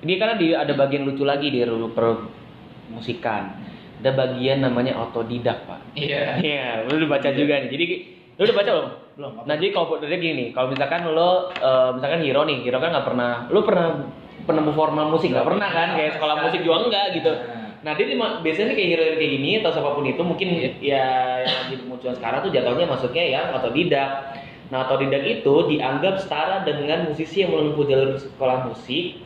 [0.00, 3.64] ini karena di ada bagian lucu lagi di rulu permusikan.
[4.00, 5.96] Ada bagian namanya otodidak, Pak.
[5.98, 7.70] iya Iya, lu udah baca juga nih.
[7.72, 7.84] Jadi
[8.36, 8.90] lu udah baca belum?
[9.16, 9.32] Belum.
[9.32, 9.48] apa?
[9.48, 13.06] Nah jadi kalau dari gini, kalau misalkan lo, eh, misalkan hero nih, hero kan nggak
[13.08, 13.88] pernah, lo pernah
[14.44, 15.88] penemu formal musik nggak pernah kan?
[15.96, 17.32] Kayak sekolah musik juga enggak gitu.
[17.80, 20.70] Nah dia di- biasanya kayak hero kayak gini atau siapa pun itu mungkin Iya.
[20.84, 21.06] ya
[21.42, 24.10] yang lagi munculnya sekarang tuh jatuhnya masuknya yang otodidak.
[24.68, 29.22] Nah otodidak itu dianggap setara dengan musisi yang menempuh jalur sekolah musik,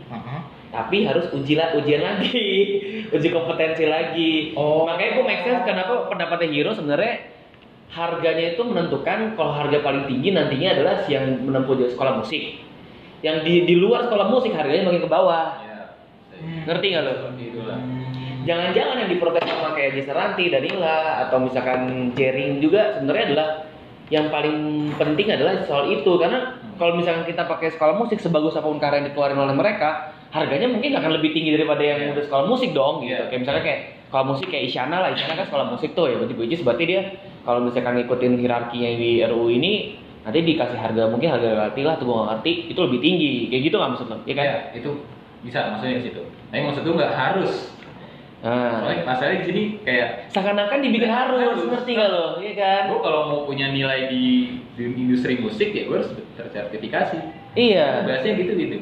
[0.70, 2.46] tapi harus uji ujian lagi,
[3.16, 4.54] uji kompetensi lagi.
[4.54, 4.86] Oh.
[4.86, 7.39] Makanya gue make sense kenapa pendapatnya hero sebenarnya
[7.90, 12.62] harganya itu menentukan kalau harga paling tinggi nantinya adalah si yang menempuh jalur sekolah musik.
[13.20, 15.58] Yang di di luar sekolah musik harganya makin ke bawah.
[15.60, 15.78] Ya,
[16.70, 17.12] Ngerti nggak lo?
[17.18, 17.78] Seperti itulah.
[18.40, 23.48] Jangan-jangan yang diprotes sama kayak Jessa Ranti, Danila, atau misalkan Jering juga sebenarnya adalah
[24.08, 28.66] yang paling penting adalah soal itu karena kalau misalkan kita pakai sekolah musik sebagus apa
[28.66, 32.10] pun karya yang dikeluarin oleh mereka harganya mungkin akan lebih tinggi daripada yang Iya.
[32.18, 33.30] udah sekolah musik dong gitu Iya.
[33.30, 36.34] kayak misalnya kayak kalau musik kayak Isyana lah Isyana kan sekolah musik tuh ya berarti
[36.34, 37.02] which is berarti dia
[37.42, 39.72] kalau misalkan ngikutin hierarkinya di RUU ini
[40.20, 43.62] nanti dikasih harga mungkin harga relatif lah tuh gue gak ngerti itu lebih tinggi kayak
[43.64, 44.90] gitu nggak maksud lo ya kan Ya, itu
[45.40, 46.22] bisa maksudnya di situ.
[46.52, 47.52] Tapi maksud gue nggak harus.
[48.40, 51.64] nah Soalnya masalahnya di sini kayak seakan-akan dibikin harus, Harus.
[51.68, 54.24] ngerti gak lo iya kan gue kalau mau punya nilai di,
[54.76, 57.18] di industri musik ya gue harus tersertifikasi.
[57.52, 58.76] iya Bahasnya gitu gitu.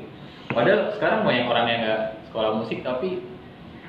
[0.51, 3.23] Padahal sekarang banyak orang yang nggak sekolah musik tapi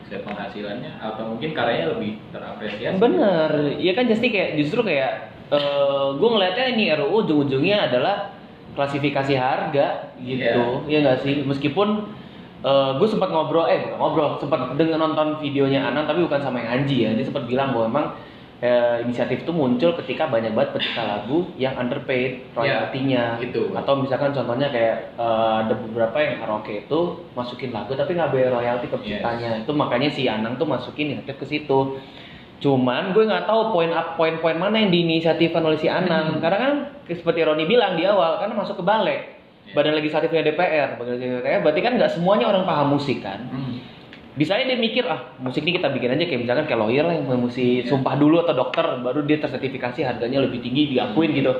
[0.05, 2.97] bisa penghasilannya atau mungkin karyanya lebih terapresiasi.
[3.01, 5.33] Bener, ya kan jadi kayak justru kayak
[6.15, 8.37] gue ngelihatnya ini RUU ujung-ujungnya adalah
[8.77, 11.41] klasifikasi harga gitu, ya nggak sih?
[11.41, 12.15] Meskipun
[12.99, 16.83] gue sempat ngobrol, eh bukan ngobrol, sempat dengan nonton videonya Anan tapi bukan sama yang
[16.83, 18.05] Anji ya, dia sempat bilang bahwa emang
[18.59, 23.71] eh, inisiatif itu muncul ketika banyak banget pencipta lagu yang underpaid royaltinya, itu.
[23.71, 26.99] atau misalkan contohnya kayak eh, ada beberapa yang karaoke itu
[27.33, 31.39] masukin lagu tapi nggak bayar royalti ke penciptanya, itu makanya si Anang tuh masukin inisiatif
[31.39, 31.99] ke situ.
[32.59, 36.43] Cuman gue nggak tahu poin up poin-poin mana yang diinisiatifkan oleh si Anang.
[36.43, 36.73] Karena kan
[37.07, 39.21] seperti Roni bilang di awal karena masuk ke balek.
[39.71, 39.73] Iya.
[39.79, 43.47] Badan legislatifnya DPR, badan legislatifnya DPR berarti kan nggak semuanya orang paham musik kan.
[43.47, 43.79] Hmm.
[44.39, 47.11] Bisa aja dia mikir ah musik ini kita bikin aja kayak misalkan kayak lawyer lah
[47.11, 47.91] yang mesti Iya.
[47.91, 51.51] sumpah dulu atau dokter baru dia tersertifikasi harganya lebih tinggi diakuin gitu.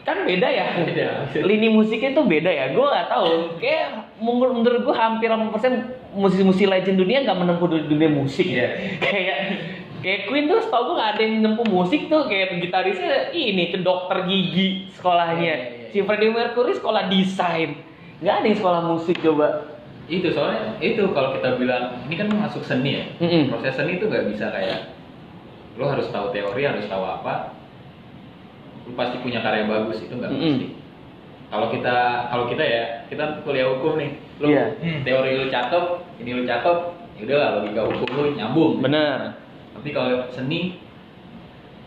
[0.00, 0.66] Kan beda ya.
[0.82, 1.08] Beda.
[1.38, 2.74] Lini musiknya tuh beda ya.
[2.74, 3.30] Gue nggak tahu.
[3.62, 8.98] Kayak menurut, menurut gue hampir 80% musisi-musisi legend dunia nggak menempuh du- dunia musik Iya.
[8.98, 9.38] kayak
[10.00, 13.86] kayak Queen tuh tau gue nggak ada yang menempuh musik tuh kayak gitarisnya ini tuh
[13.86, 15.38] dokter gigi sekolahnya.
[15.38, 15.92] Iya, iya, iya.
[15.94, 17.78] Si Freddie Mercury sekolah desain.
[18.18, 19.69] Nggak ada yang sekolah musik coba.
[20.10, 23.46] Itu soalnya itu kalau kita bilang ini kan masuk seni ya Mm-mm.
[23.48, 24.90] proses seni itu nggak bisa kayak
[25.78, 27.54] lo harus tahu teori harus tahu apa
[28.84, 30.50] lo pasti punya karya bagus itu nggak Mm-mm.
[30.50, 30.66] mesti
[31.50, 31.96] kalau kita
[32.26, 34.46] kalau kita ya kita kuliah hukum nih lo.
[34.50, 35.02] Hmm.
[35.02, 35.84] teori lo cakep
[36.18, 36.76] ini lo cakep
[37.14, 39.38] ya udah lah logika hukum lo nyambung Bener.
[39.74, 40.78] tapi kalau seni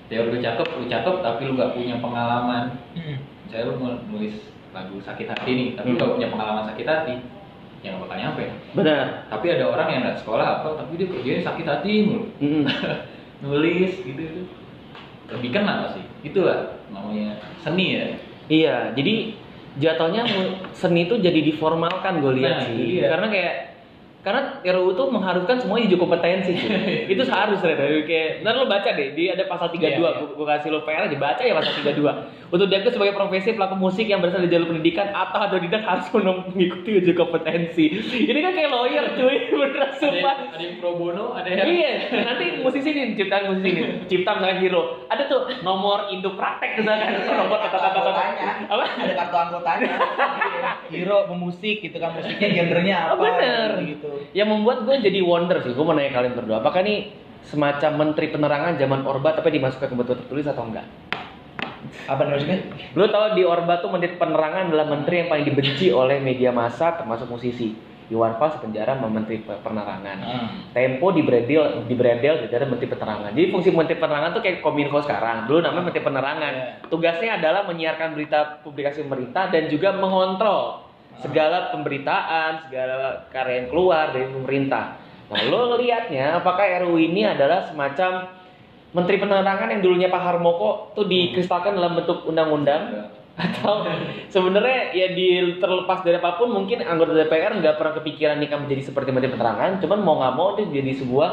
[0.07, 3.17] teori lo cakep lo cakep tapi lo nggak punya pengalaman Hmm.
[3.49, 4.37] saya lo mau nulis
[4.71, 5.97] lagu sakit hati nih tapi Hmm.
[5.97, 7.13] nggak punya pengalaman sakit hati
[7.83, 8.43] ya nggak bakal nyampe
[8.73, 9.05] Bener.
[9.27, 12.63] tapi ada orang yang nggak sekolah apa tapi dia kerjanya sakit hati mulu Mm-mm.
[13.43, 14.41] nulis gitu gitu
[15.29, 18.05] lebih kena pasti itulah namanya seni ya
[18.43, 19.39] Iya, jadi
[19.79, 20.27] jatuhnya
[20.75, 22.99] seni itu jadi diformalkan gue lihat Nah, sih.
[22.99, 23.07] iya.
[23.07, 23.53] Karena kayak
[24.23, 26.55] karena RUU tuh mengharuskan semua uji kompetensi
[27.11, 27.75] itu seharus Red.
[28.01, 29.99] kayak ntar lo baca deh di ada pasal 32 Iya, iya.
[29.99, 31.99] Gua, gua kasih lo PR aja baca ya pasal 32
[32.49, 36.45] untuk diakui sebagai profesi pelaku musik yang berasal dari jalur pendidikan atau otodidak harus menem-
[36.47, 37.85] mengikuti uji kompetensi.
[38.23, 39.35] Ini kan kayak lawyer cuy.
[39.51, 40.35] Beneran ada sumpah.
[40.37, 41.91] yang, ada yang pro bono ada yang Iya,
[42.23, 44.81] nanti musisi nih ciptaan musisi nih, cipta misalkan hero.
[45.07, 47.25] Ada tuh nomor induk praktek misalkan.
[47.25, 47.99] Nomor tata tata tata.
[48.05, 48.45] anggotanya.
[48.69, 48.85] Apa?
[49.01, 49.89] ada kartu anggotanya.
[50.93, 53.69] Hero pemusik gitu kan musiknya genrenya Oh, apa bener.
[53.83, 57.11] gitu Yang membuat gue jadi wonder sih, gue mau nanya kalian berdua, apakah nih
[57.43, 60.87] semacam menteri penerangan zaman Orba tapi dimasukkan ke bentuk tertulis atau enggak?
[62.07, 62.59] apa nih maksudnya
[62.95, 66.95] Lu tahu di Orba tuh menteri penerangan adalah menteri yang paling dibenci oleh media massa
[66.95, 67.75] termasuk musisi.
[68.11, 70.17] Iwan Fals penjara menteri pe- penerangan.
[70.75, 73.31] Tempo di Bredel di Bredel jadi menteri penerangan.
[73.31, 75.47] Jadi fungsi menteri penerangan tuh kayak kominfo sekarang.
[75.47, 76.53] Dulu namanya menteri penerangan.
[76.53, 76.91] Iya.
[76.91, 80.82] Tugasnya adalah menyiarkan berita publikasi pemerintah dan juga mengontrol
[81.21, 84.97] segala pemberitaan, segala karya yang keluar dari pemerintah.
[85.29, 88.29] Nah, lo ngelihatnya apakah RUU ini adalah semacam
[88.93, 93.13] menteri penerangan yang dulunya Pak Harmoko tuh dikristalkan dalam bentuk undang-undang?
[93.33, 93.89] Atau
[94.29, 98.69] sebenarnya ya di terlepas dari apa pun mungkin anggota DPR nggak pernah kepikiran ini akan
[98.69, 99.81] menjadi seperti menteri penerangan.
[99.81, 101.29] Cuman mau nggak mau itu jadi sebuah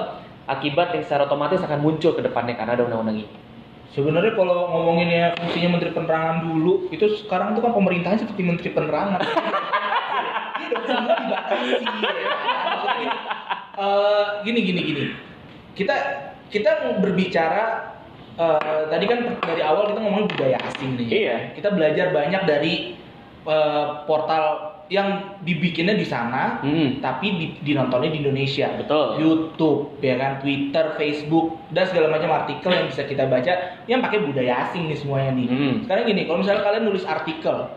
[0.48, 3.49] akibat yang secara otomatis akan muncul ke depannya karena ada undang-undang ini
[3.90, 9.18] Sebenarnya kalau ngomonginnya fungsinya menteri penerangan dulu, itu sekarang tuh kan pemerintahan seperti menteri penerangan.
[9.18, 9.34] Ya?
[12.70, 13.10] Maksudnya
[14.46, 15.04] gini, gini gini gini.
[15.74, 15.94] Kita
[16.54, 17.90] kita berbicara
[18.38, 21.08] eh, tadi kan dari awal kita ngomongin budaya asing nih.
[21.10, 21.36] Iya.
[21.58, 22.94] Kita belajar banyak dari
[23.42, 26.98] eh, portal yang dibikinnya di sana Hmm.
[26.98, 28.74] tapi di, dinontonnya di Indonesia.
[28.74, 29.22] Betul.
[29.22, 30.42] YouTube ya kan?
[30.42, 34.98] Twitter Facebook dan segala macam artikel yang bisa kita baca yang pakai budaya asing nih
[34.98, 35.46] semuanya nih.
[35.46, 35.74] Hmm.
[35.86, 37.70] sekarang gini kalau misalnya kalian nulis artikel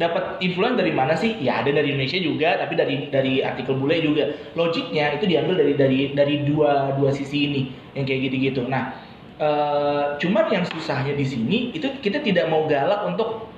[0.00, 1.36] dapat influence dari mana sih?
[1.36, 4.32] Ya ada dari Indonesia juga tapi dari dari artikel bule juga.
[4.56, 8.64] Logiknya itu diambil dari dari dari dua dua sisi ini yang kayak gitu-gitu.
[8.72, 8.96] Nah
[9.36, 13.52] eh, cuman yang susahnya di sini itu kita tidak mau galak untuk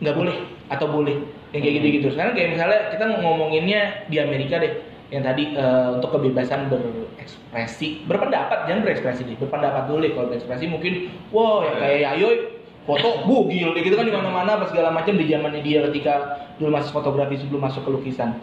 [0.00, 0.36] nggak boleh
[0.70, 1.16] atau boleh
[1.52, 1.80] yang kayak Hmm.
[1.80, 2.06] gitu-gitu.
[2.12, 3.80] Sekarang kayak misalnya kita ngomonginnya
[4.12, 4.84] di Amerika deh.
[5.08, 8.04] Yang tadi eh, untuk kebebasan berekspresi.
[8.04, 9.36] Berpendapat jangan berekspresi deh.
[9.40, 10.12] Berpendapat dulu deh.
[10.12, 12.36] Kalau berekspresi mungkin wow yang kayak Yayoy
[12.84, 13.80] foto bugil deh.
[13.80, 17.64] Gitu kan di mana-mana apa segala macam di zamannya dia ketika dulu masih fotografi sebelum
[17.64, 18.36] masuk ke lukisan.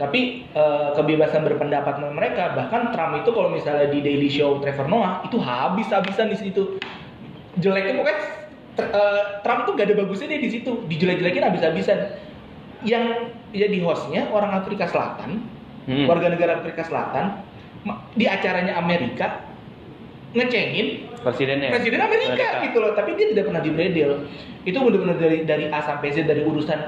[0.00, 5.20] Tapi eh, kebebasan berpendapat mereka bahkan Trump itu kalau misalnya di Daily Show Trevor Noah
[5.28, 6.80] itu habis-habisan di situ.
[7.60, 8.41] Jeleknya pokoknya
[8.74, 11.98] tr- eh, Trump tuh gak ada bagusnya dia di situ dijelek-jelekin habis-habisan
[12.82, 13.04] yang
[13.50, 15.44] jadi hostnya orang Afrika Selatan
[15.82, 16.06] Hmm.
[16.06, 17.42] warga negara Afrika Selatan
[18.14, 19.42] di acaranya Amerika
[20.30, 21.70] ngecengin Presidennya.
[21.70, 24.26] presiden Amerika, gitu loh tapi dia tidak pernah dibredel
[24.62, 26.78] itu benar-benar dari dari A sampai Z dari urusan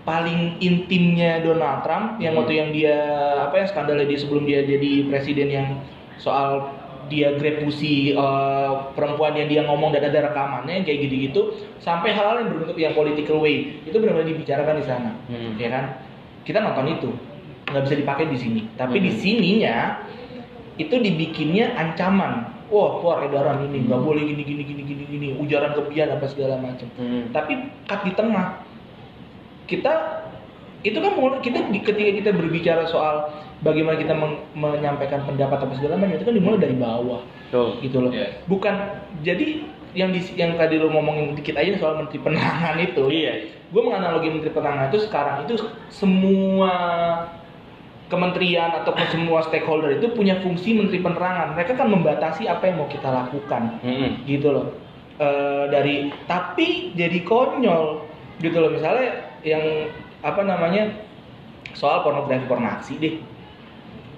[0.00, 2.46] paling intimnya Donald Trump yang Hmm.
[2.46, 2.96] waktu yang dia
[3.44, 5.66] apa ya skandalnya dia sebelum dia jadi presiden yang
[6.16, 6.70] soal
[7.10, 12.54] dia grepusi eh, perempuan yang dia ngomong dan ada rekamannya kayak gitu-gitu sampai hal-hal yang
[12.54, 13.82] berbentuk yang political way.
[13.82, 15.58] Itu benar-benar dibicarakan di sana Hmm.
[15.58, 15.84] ya kan?
[16.46, 17.10] Kita nonton itu.
[17.66, 18.60] Nggak bisa dipakai di sini.
[18.78, 19.18] Tapi di Hmm.
[19.18, 19.76] sininya
[20.78, 22.46] itu dibikinnya ancaman.
[22.70, 23.90] Wah keluar edaran ini.
[23.90, 25.28] Nggak boleh gini gini gini gini gini.
[25.34, 26.86] Ujaran kebencian apa segala macam.
[26.94, 27.34] Hmm.
[27.34, 27.58] tapi
[27.90, 28.62] cut di tengah.
[29.66, 29.92] Kita
[30.80, 33.28] itu kan mulai- kita ketika kita berbicara soal
[33.60, 37.76] bagaimana kita men- menyampaikan pendapat apa segala macam itu kan dimulai dari bawah Tuh.
[37.80, 38.32] gitu loh Yes.
[38.46, 38.74] bukan
[39.20, 43.32] jadi yang di, yang tadi lo ngomongin dikit aja soal menteri penerangan itu Iya.
[43.68, 45.54] gue menganalogi menteri penerangan itu sekarang itu
[45.90, 46.72] semua
[48.06, 52.88] kementerian ataupun semua stakeholder itu punya fungsi menteri penerangan mereka kan membatasi apa yang mau
[52.88, 54.24] kita lakukan Hmm.
[54.24, 54.68] gitu loh
[55.20, 58.08] Eh, dari tapi jadi konyol
[58.40, 59.60] gitu loh misalnya yang
[60.20, 61.00] apa namanya
[61.72, 63.14] soal pornografi pornografi deh.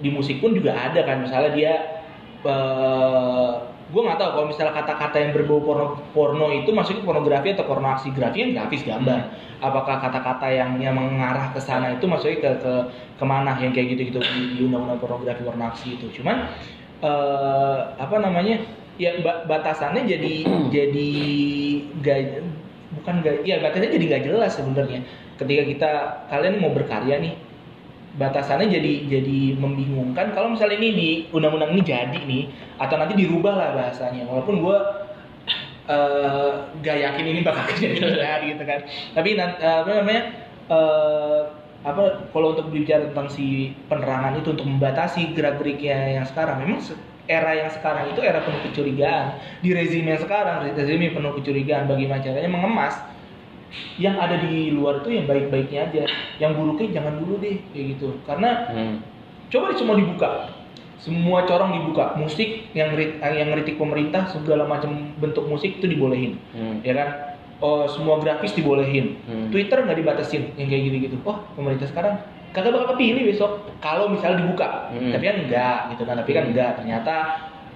[0.03, 1.73] Di musik pun juga ada kan misalnya dia
[3.93, 8.11] gue nggak tahu kalau misalnya kata-kata yang berbau porno porno itu maksudnya pornografi atau pornografi
[8.11, 9.19] grafi yang grafis gambar.
[9.63, 12.73] Apakah kata-kata yang yang mengarah ke sana itu maksudnya ke ke
[13.15, 16.19] ke mana yang kayak gitu gitu di, di undang-undang pornografi pornografi itu.
[16.19, 16.51] Cuman
[16.99, 18.59] eh, apa namanya
[18.99, 20.35] ya ba- batasannya jadi
[20.69, 21.11] jadi
[22.03, 22.19] gak
[23.01, 24.99] bukan gak ya batasannya jadi gak jelas sebenarnya.
[25.37, 25.91] Ketika kita
[26.29, 27.33] kalian mau berkarya nih
[28.17, 30.31] batasannya jadi jadi membingungkan.
[30.37, 32.43] Kalau misalnya ini di undang-undang ini jadi nih
[32.77, 34.29] atau nanti dirubah lah bahasanya.
[34.29, 34.77] Walaupun gue
[35.83, 38.79] eh gak yakin ini bakal kejadian gitu kan.
[39.17, 40.23] Tapi eh, apa namanya
[40.69, 41.41] eh
[41.83, 46.79] apa kalau untuk berbicara tentang si penerangan itu untuk membatasi gerak-geriknya yang sekarang memang
[47.27, 49.39] era yang sekarang itu era penuh kecurigaan.
[49.63, 52.95] Di rezim yang sekarang rezim yang penuh kecurigaan bagaimana caranya mengemas
[53.97, 56.03] yang ada di luar itu yang baik-baiknya aja.
[56.37, 58.07] Yang buruknya jangan dulu deh kayak gitu.
[58.27, 58.95] Karena Hmm.
[59.47, 60.29] coba semua dibuka.
[60.99, 62.15] Semua corong dibuka.
[62.15, 66.39] Musik yang yang ngeritik pemerintah segala macam bentuk musik itu dibolehin.
[66.51, 66.83] Hmm.
[66.83, 67.09] ya kan?
[67.63, 69.15] Oh semua grafis dibolehin.
[69.23, 69.47] Hmm.
[69.47, 72.19] Twitter nggak dibatasin yang kayak gitu-gitu oh pemerintah sekarang
[72.53, 74.93] kagak bakal kepilih besok kalau misalnya dibuka.
[74.93, 75.09] Hmm.
[75.09, 76.15] tapi kan enggak gitu kan.
[76.21, 77.15] Tapi kan enggak ternyata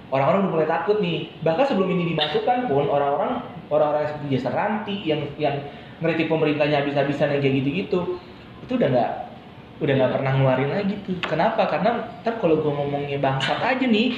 [0.08, 1.28] orang-orang udah mulai takut nih.
[1.42, 5.54] Bahkan sebelum ini dimasukkan pun orang-orang orang-orang seperti Jasa Ranti yang yang
[5.98, 8.00] ngeritik pemerintahnya habis-habisan yang kayak gitu-gitu
[8.62, 9.10] itu udah nggak
[9.78, 11.18] udah nggak pernah ngeluarin lagi tuh.
[11.26, 11.66] Kenapa?
[11.66, 11.90] Karena
[12.22, 14.14] ntar kalau gue ngomongnya bangsat aja nih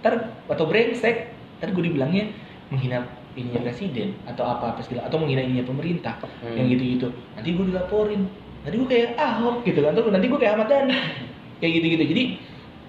[0.00, 2.30] ntar atau brengsek ntar gue dibilangnya
[2.70, 3.02] menghina
[3.36, 6.56] ininya presiden atau apa apa segala atau menghina ininya pemerintah Hmm.
[6.56, 7.12] yang gitu-gitu.
[7.36, 8.22] Nanti gue dilaporin
[8.66, 9.94] nanti gue kayak ahok gitu kan.
[9.94, 10.96] Terus nanti gue kayak Ahmad Dhani
[11.62, 12.04] kayak gitu-gitu.
[12.10, 12.22] Jadi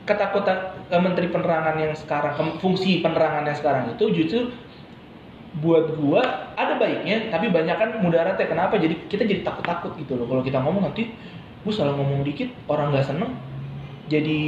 [0.08, 0.58] ketakutan
[0.90, 4.40] eh, menteri penerangan yang sekarang fungsi penerangan yang sekarang itu justru
[5.58, 8.48] buat gua ada baiknya tapi banyak kan mudaratnya.
[8.48, 8.80] Kenapa?
[8.80, 10.26] Jadi kita jadi takut-takut gitu loh.
[10.26, 11.12] Kalau kita ngomong nanti
[11.62, 13.36] gua salah ngomong dikit orang nggak seneng
[14.08, 14.42] jadi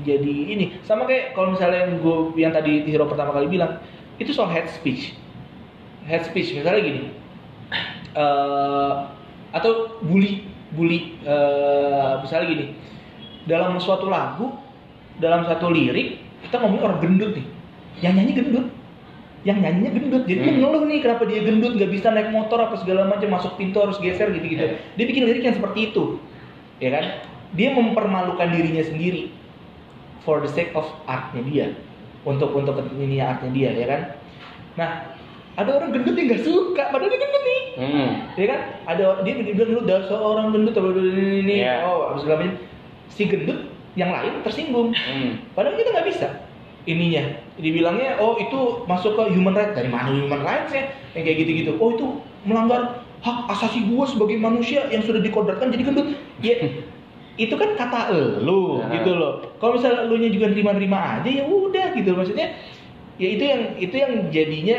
[0.00, 0.80] jadi ini.
[0.88, 3.78] Sama kayak kalau misalnya yang gua yang tadi hero pertama kali bilang
[4.16, 5.12] itu soal hate speech.
[6.08, 7.02] Hate speech misalnya gini
[8.12, 8.92] eh
[9.52, 12.66] atau bully bully eh misalnya gini
[13.44, 14.56] dalam suatu lagu
[15.20, 17.46] dalam satu lirik kita ngomongin orang gendut nih.
[18.02, 18.66] Yang nyanyi gendut.
[19.46, 20.22] Yang nyanyinya gendut.
[20.26, 20.58] Jadi Hmm.
[20.58, 23.98] ngeluh nih kenapa dia gendut nggak bisa naik motor apa segala macam masuk pintu harus
[24.02, 24.74] geser gitu gitu Ya.
[24.98, 26.18] dia bikin lirik yang seperti itu
[26.82, 27.04] ya kan?
[27.52, 29.30] Dia mempermalukan dirinya sendiri
[30.24, 31.66] for the sake of artnya dia
[32.24, 34.00] untuk untuk ini artnya dia ya kan?
[34.74, 34.90] Nah
[35.52, 37.62] ada orang gendut yang nggak suka padahal dia gendut nih.
[37.72, 38.08] Hmm.
[38.34, 38.60] ya kan?
[38.88, 41.84] Ada dia bilang dulu dasar orang gendut atau ini ini Iya.
[41.84, 42.56] oh segala macam.
[43.08, 43.60] si gendut
[43.92, 44.96] yang lain tersinggung.
[44.96, 45.36] Hmm.
[45.52, 46.28] padahal kita nggak bisa.
[46.82, 47.22] Ininya
[47.54, 51.76] dibilangnya oh itu masuk ke human right dari mana human rights ya yang kayak gitu-gitu.
[51.76, 52.06] Oh itu
[52.42, 56.08] melanggar hak asasi gua sebagai manusia yang sudah dikodratkan jadi gendut.
[56.42, 56.56] Ya
[57.44, 58.92] itu kan kata elu Nah.
[58.92, 59.32] gitu loh.
[59.56, 62.12] Kalau misalnya lu nya juga nerima-nerima aja ya udah gitu.
[62.12, 62.56] Maksudnya
[63.20, 64.76] ya itu yang itu yang jadinya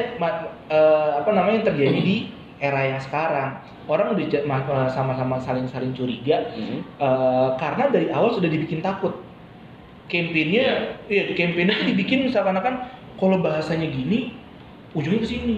[0.70, 2.18] eh, apa namanya yang terjadi di
[2.64, 3.60] era yang sekarang
[3.92, 6.80] orang udah eh, sama-sama saling-saling curiga Hmm.
[6.82, 9.14] Eh, karena dari awal sudah dibikin takut.
[10.12, 12.86] Campaignnya, iya, campaignnya tuh dibikin seakan-akan
[13.18, 14.36] kalau bahasanya gini,
[14.94, 15.56] ujungnya ke sini.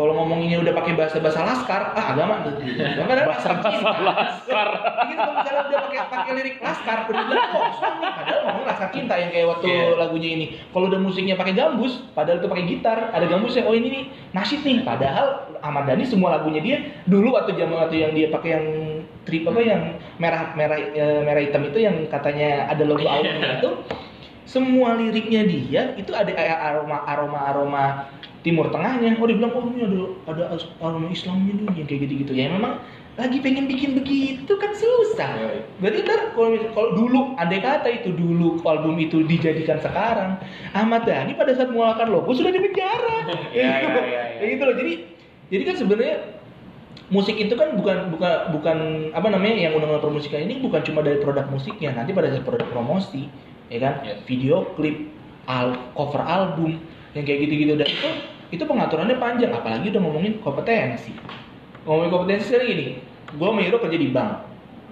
[0.00, 2.56] Kalau ngomonginnya udah pakai bahasa-bahasa laskar, ah agama tuh.
[2.56, 4.68] Bahkan ada Bahasa-bahasa laskar.
[5.12, 7.76] Gitu kalau misalnya udah pakai pakai lirik laskar, bilang kok nih.
[8.16, 9.84] Padahal ngomong laskar cinta yang kayak waktu Iya.
[10.00, 10.46] lagunya ini.
[10.72, 13.68] Kalau udah musiknya pakai gambus, padahal itu pakai gitar, ada gambusnya.
[13.68, 14.78] Oh ini nih nasyid nih.
[14.80, 15.26] Padahal
[15.60, 18.66] Ahmad Dhani semua lagunya dia dulu waktu zaman waktu yang dia pakai yang
[19.28, 19.82] trip apa yang
[20.16, 23.70] merah merah eh, merah hitam itu yang katanya ada logo albumnya itu
[24.48, 27.84] semua liriknya dia itu ada aroma aroma aroma
[28.40, 30.00] timur tengahnya oh dia bilang oh ini ada
[30.32, 30.42] ada
[30.80, 32.80] aroma Islamnya nih yang kayak gitu gitu ya memang
[33.20, 35.60] lagi pengen bikin begitu kan susah Yoi.
[35.82, 40.40] berarti ntar kalau kalau dulu andai kata itu dulu album itu dijadikan sekarang
[40.72, 44.22] Ahmad Dhani pada saat mengeluarkan logo sudah di penjara Iya, Ya iya, iya, iya.
[44.40, 44.92] Ya gitu loh jadi
[45.52, 46.14] jadi kan sebenarnya
[47.10, 48.78] musik itu kan bukan bukan bukan
[49.12, 52.70] apa namanya yang undang-undang permusikan ini bukan cuma dari produk musiknya nanti pada saat produk
[52.70, 53.26] promosi
[53.68, 54.14] ya kan Iya.
[54.24, 55.10] video klip
[55.50, 56.78] al cover album
[57.14, 58.08] yang kayak gitu-gitu dan itu
[58.50, 61.14] itu pengaturannya panjang apalagi udah ngomongin kompetensi.
[61.86, 62.86] Ngomongin kompetensi sekarang gini
[63.30, 64.32] gue sama Hiro kerja di bank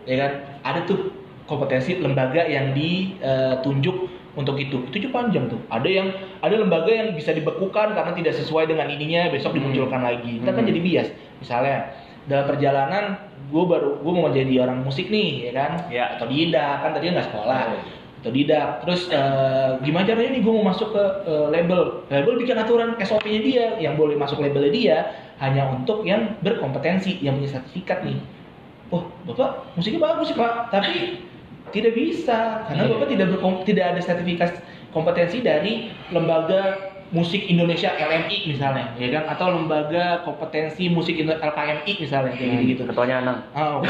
[0.07, 0.33] ya kan?
[0.62, 1.11] Ada tuh
[1.46, 3.96] kompetensi lembaga yang ditunjuk
[4.38, 4.87] untuk itu.
[4.87, 5.59] Itu juga panjang tuh.
[5.66, 9.59] Ada yang ada lembaga yang bisa dibekukan karena tidak sesuai dengan ininya besok Hmm.
[9.62, 10.38] dimunculkan lagi.
[10.38, 10.70] Kita kan Hmm.
[10.70, 11.09] jadi bias
[11.42, 11.78] misalnya.
[12.28, 13.04] Dalam perjalanan
[13.48, 15.72] gue baru gue mau jadi orang musik nih ya kan?
[15.88, 16.04] Ya.
[16.14, 17.59] atau tidak kan tadi nggak sekolah.
[17.64, 17.78] Atau
[18.24, 18.83] tidak.
[18.83, 22.02] Terus eh, gimana caranya nih gue mau masuk ke eh, label?
[22.11, 23.66] Label bikin aturan SOP-nya dia.
[23.78, 24.98] Yang boleh masuk labelnya dia
[25.38, 28.18] hanya untuk yang berkompetensi yang punya sertifikat nih.
[28.90, 30.74] Wah bapak musiknya bagus sih pak.
[30.74, 31.22] Tapi
[31.70, 32.92] tidak bisa karena Iya.
[32.96, 34.50] bapak tidak berkom- tidak ada sertifikat
[34.88, 41.92] kompetensi dari lembaga musik Indonesia LMI misalnya ya kan atau lembaga kompetensi musik Indo- LKMI
[41.96, 43.38] misalnya kayak gitu gitu Ketuanya Anang.
[43.56, 43.80] Oh,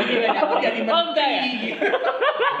[0.00, 0.92] nilainya aku jadi ya?
[0.92, 1.32] menteri.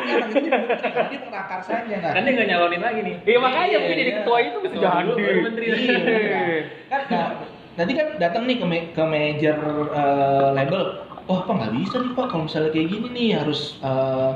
[0.00, 2.12] Anak itu jadi menteri, pengakarsanya nah.
[2.16, 3.14] Kan dia nggak nyalonin lagi nih.
[3.22, 4.18] Iya makanya Iya, mungkin jadi iya.
[4.22, 5.04] ketua itu bisa jadi.
[5.44, 5.66] menteri.
[5.70, 6.40] Iya,
[6.88, 7.26] kan nah,
[7.76, 8.66] nanti kan datang nih ke
[8.96, 9.56] ke manajer
[9.92, 10.82] eh, label.
[11.28, 14.32] Oh, apa nggak bisa nih Pak kalau misalnya kayak gini nih harus eh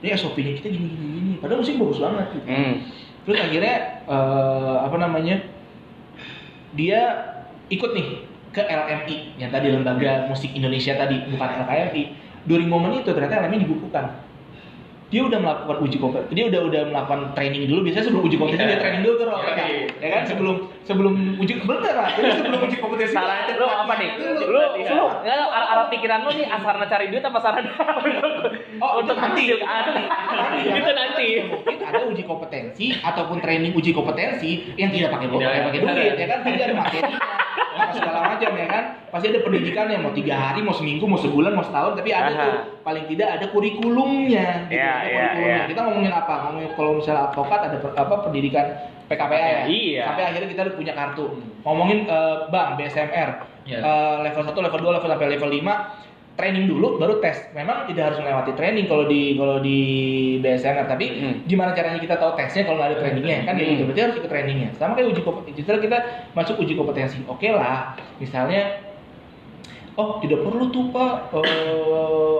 [0.00, 1.32] ini SOP-nya kita gini gini gini.
[1.38, 2.46] Padahal musik bagus banget gitu.
[2.48, 2.74] Hmm.
[3.26, 3.74] Terus akhirnya
[4.06, 5.36] eh, apa namanya?
[6.76, 7.00] Dia
[7.66, 8.08] ikut nih
[8.54, 12.02] ke LMI yang tadi lembaga musik Indonesia tadi bukan LKMI.
[12.46, 14.22] During momen itu ternyata LMI dibukukan.
[15.06, 17.86] Dia udah melakukan uji kompetensi, dia udah udah melakukan training dulu.
[17.86, 18.72] Biasanya sebelum uji kompetensi Iya.
[18.74, 19.34] dia training dulu tuh, Ro.
[19.38, 19.66] Iya.
[20.02, 20.22] ya kan?
[20.26, 20.56] Sebelum
[20.86, 22.08] sebelum uji bener lah.
[22.10, 24.10] Jadi sebelum uji kompetensi Salah ada lu apa nih?
[24.16, 24.94] Lu Pelatihan.
[24.94, 27.70] lu nggak tahu, arah, arah pikiran lu nih asarana cari duit apa sarana
[28.76, 29.44] Oh, itu untuk nanti.
[29.56, 30.02] nanti.
[30.70, 31.28] Itu nanti.
[31.42, 35.92] Mungkin ada uji kompetensi ataupun training uji kompetensi yang tidak pakai Tidak, tidak pakai tidak.
[35.92, 37.18] duit ya kan pasti ada materinya
[37.76, 41.52] apa segala macam ya kan pasti ada pendidikannya mau tiga hari mau seminggu mau sebulan
[41.52, 42.40] mau setahun tapi ada Aha.
[42.40, 44.72] tuh paling tidak ada kurikulumnya gitu.
[44.72, 45.44] Ada iya, kurikulumnya.
[45.44, 45.58] iya.
[45.68, 48.66] kita ngomongin apa ngomongin kalau misalnya advokat ada per- apa pendidikan
[49.06, 50.02] PKPA ya Iya.
[50.10, 51.24] sampai akhirnya kita udah punya kartu
[51.62, 53.30] ngomongin eh, bank BSMR
[53.64, 53.78] Iya.
[53.78, 55.74] eh, level 1 level 2 level sampai level 5
[56.36, 57.48] training dulu baru tes.
[57.56, 59.78] Memang tidak harus melewati training kalau di kalau di
[60.36, 61.34] BSNR, tapi Hmm.
[61.48, 63.72] gimana caranya kita tahu tesnya kalau nggak ada trainingnya kan kayak Hmm.
[63.72, 63.82] gitu.
[63.88, 64.68] Berarti harus ikut trainingnya.
[64.76, 65.64] Sama kayak uji kompetensi.
[65.64, 65.98] Kita
[66.36, 67.24] masuk uji kompetensi.
[67.24, 68.84] Oke lah, misalnya
[69.96, 72.38] oh tidak perlu tuh Pak eh,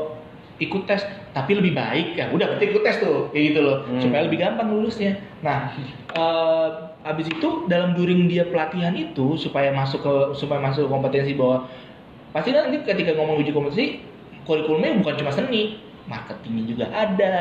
[0.61, 1.01] ikut tes,
[1.37, 4.01] tapi lebih baik ya udah berarti ikut tes tuh kayak gitu loh Hmm.
[4.01, 5.20] supaya lebih gampang lulusnya.
[5.40, 5.77] Nah,
[6.11, 6.68] eh,
[7.05, 11.68] habis itu dalam during dia pelatihan itu supaya masuk ke supaya masuk ke kompetensi bahwa
[12.33, 14.01] pasti nanti ketika ngomong uji kompetensi
[14.43, 15.76] kurikulumnya bukan cuma seni
[16.07, 17.34] marketingnya juga ada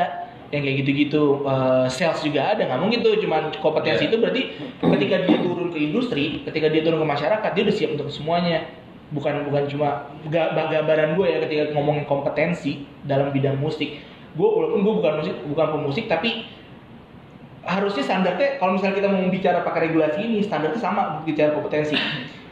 [0.46, 4.10] yang kayak gitu-gitu eh, sales juga ada nggak mungkin tuh cuma kompetensi Iya.
[4.12, 4.42] itu berarti
[4.78, 8.68] ketika dia turun ke industri ketika dia turun ke masyarakat dia udah siap untuk semuanya
[9.14, 14.02] bukan bukan cuma ga- gambaran gue ya ketika ngomongin kompetensi dalam bidang musik
[14.34, 16.44] gue walaupun gue bukan musik bukan pemusik tapi
[17.66, 21.94] harusnya standarnya kalau misalnya kita mau bicara pakai regulasi ini standarnya sama bicara kompetensi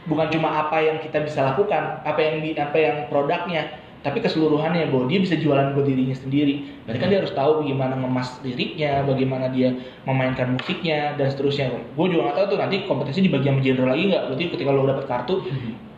[0.07, 4.93] bukan cuma apa yang kita bisa lakukan apa yang di apa yang produknya tapi keseluruhannya
[4.93, 6.61] bahwa dia bisa jualan buat dirinya sendiri.
[6.85, 9.73] Berarti kan dia harus tahu bagaimana ngemas liriknya, bagaimana dia
[10.05, 11.73] memainkan musiknya dan seterusnya.
[11.97, 14.23] Gue juga nggak tahu tuh nanti kompetisi dibagi sama genre lagi nggak.
[14.29, 15.41] Berarti ketika lo dapet kartu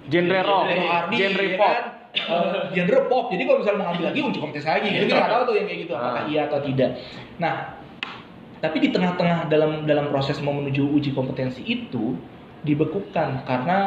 [0.08, 0.66] Genre rock,
[1.12, 1.68] genre ya pop.
[1.70, 1.86] kan?
[2.18, 3.26] Eh, genre pop.
[3.30, 5.66] Jadi kalau misalnya mau ngambil lagi uji kompetisi lagi, gitu kita nggak tahu tuh yang
[5.68, 6.26] kayak gitu apakah Ah.
[6.26, 6.90] iya atau tidak.
[7.38, 7.54] Nah,
[8.58, 12.18] tapi di tengah-tengah dalam dalam proses mau menuju uji kompetensi itu
[12.64, 13.78] dibekukan karena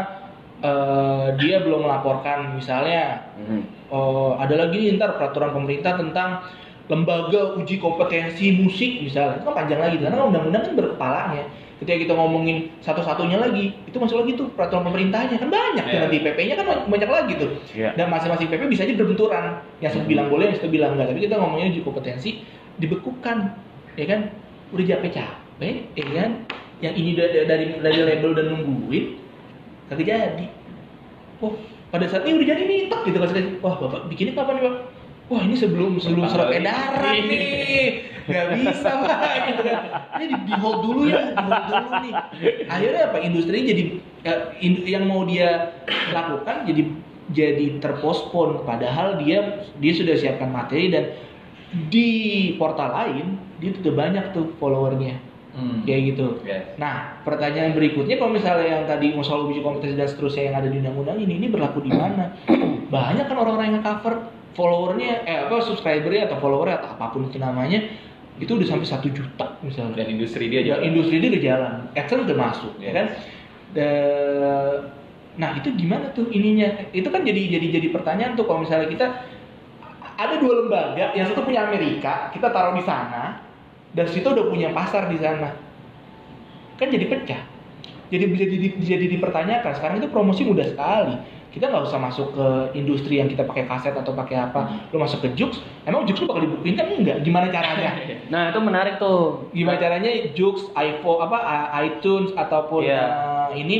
[0.60, 3.64] eh, dia belum melaporkan misalnya Hmm.
[3.88, 6.44] oh, ada lagi nih ntar peraturan pemerintah tentang
[6.86, 11.44] lembaga uji kompetensi musik misalnya itu kan panjang lagi karena undang-undang kan berkepalanya
[11.80, 15.40] ketika kita ngomongin satu-satunya lagi itu masuk lagi tuh peraturan pemerintahnya.
[15.40, 16.02] Kan banyak tuh Iya.
[16.04, 17.50] nanti PP-nya kan banyak lagi tuh.
[17.72, 17.96] Iya.
[17.96, 19.64] dan masing-masing PP bisa aja berbenturan.
[19.80, 20.12] Yang satu Hmm.
[20.12, 21.08] bilang boleh yang satu bilang enggak.
[21.16, 22.30] Tapi kita ngomongin uji kompetensi
[22.76, 23.56] dibekukan.
[23.96, 24.20] Ya kan?
[24.70, 26.30] Udah capek-capek ya kan?
[26.80, 29.04] Yang ini dari dari, dari label dan nungguin
[29.88, 30.46] kagak jadi.
[31.40, 31.56] Oh
[31.90, 33.28] pada saat ini udah jadi nih tek gitu kan.
[33.64, 34.74] Wah bapak bikinnya kapan nih pak?
[35.30, 39.18] Wah ini sebelum sebelum surat edaran nih nggak bisa pak.
[39.50, 39.80] Gitu kan.
[40.16, 42.14] Ini di, di hold dulu ya di hold dulu nih.
[42.70, 43.18] Akhirnya apa?
[43.18, 43.82] Industri jadi
[44.62, 45.74] in- yang mau dia
[46.14, 46.82] lakukan jadi
[47.34, 48.62] jadi terpospon.
[48.62, 51.18] Padahal dia dia sudah siapkan materi dan
[51.90, 52.08] di
[52.56, 55.28] portal lain dia tuh udah banyak tuh followernya.
[55.50, 55.82] Hmm.
[55.82, 56.38] kayak gitu.
[56.46, 56.78] Yes.
[56.78, 60.78] Nah, pertanyaan berikutnya kalau misalnya yang tadi masalah uji kompetensi dan seterusnya yang ada di
[60.78, 62.38] undang-undang ini, ini berlaku di mana?
[62.86, 67.42] Banyak kan orang-orang yang cover followernya, eh apa subscribernya atau followernya atau apa pun itu
[67.42, 67.82] namanya,
[68.40, 70.00] itu udah sampai satu juta misalnya.
[70.00, 70.88] Dan industri dia Ya, juga.
[70.88, 72.94] industri dia udah jalan, AdSense udah masuk, ya Yes.
[72.96, 73.06] kan?
[73.70, 74.78] Da-
[75.38, 76.66] nah itu gimana tuh ininya?
[76.90, 79.06] Itu kan jadi jadi jadi pertanyaan tuh kalau misalnya kita
[80.16, 83.40] ada dua lembaga, yang satu punya Amerika, kita taruh di sana,
[83.96, 85.56] dan situ udah punya pasar di sana,
[86.76, 87.40] kan jadi pecah.
[88.10, 89.70] Jadi bisa jadi, jadi dipertanyakan.
[89.70, 91.14] Sekarang itu promosi mudah sekali.
[91.50, 92.46] Kita nggak usah masuk ke
[92.78, 94.86] industri yang kita pakai kaset atau pakai apa.
[94.94, 97.26] Lo masuk ke Jux, emang Jux lo bakal dibukuin kan enggak?
[97.26, 97.90] Gimana caranya?
[98.30, 99.50] Nah, itu menarik tuh.
[99.50, 100.06] gimana caranya
[100.38, 101.38] Jux, iPhone apa
[101.82, 103.02] iTunes ataupun Iya.
[103.02, 103.76] eh, ini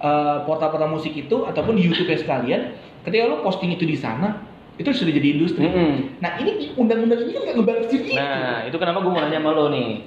[0.00, 2.72] eh, portal-portal musik itu ataupun di YouTube sekalian,
[3.04, 4.40] ketika lo posting itu di sana,
[4.80, 5.68] itu sudah jadi industri.
[5.68, 6.16] Mm-mm.
[6.24, 8.16] Nah ini undang-undang ini kan nggak ngebantu gitu.
[8.16, 10.00] Nah, itu kenapa gue mau nanya sama lo nih.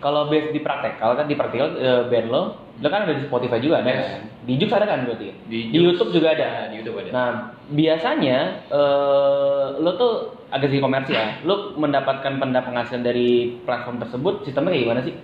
[0.00, 2.42] Kalau base di praktekal kan di praktikal eh, band lo,
[2.78, 3.86] lo kan ada di Spotify juga Yes.
[3.86, 4.20] kan?
[4.44, 5.28] Di Jux ada kan berarti?
[5.44, 6.46] Di, Di YouTube juga ada.
[6.46, 7.10] Ya, di YouTube ada.
[7.10, 7.30] Nah,
[7.68, 10.12] biasanya eh, lo tuh
[10.48, 11.42] agak sih komersial.
[11.42, 13.28] Lo mendapatkan pendapatan penghasilan dari
[13.60, 15.14] platform tersebut, sistemnya kayak gimana sih?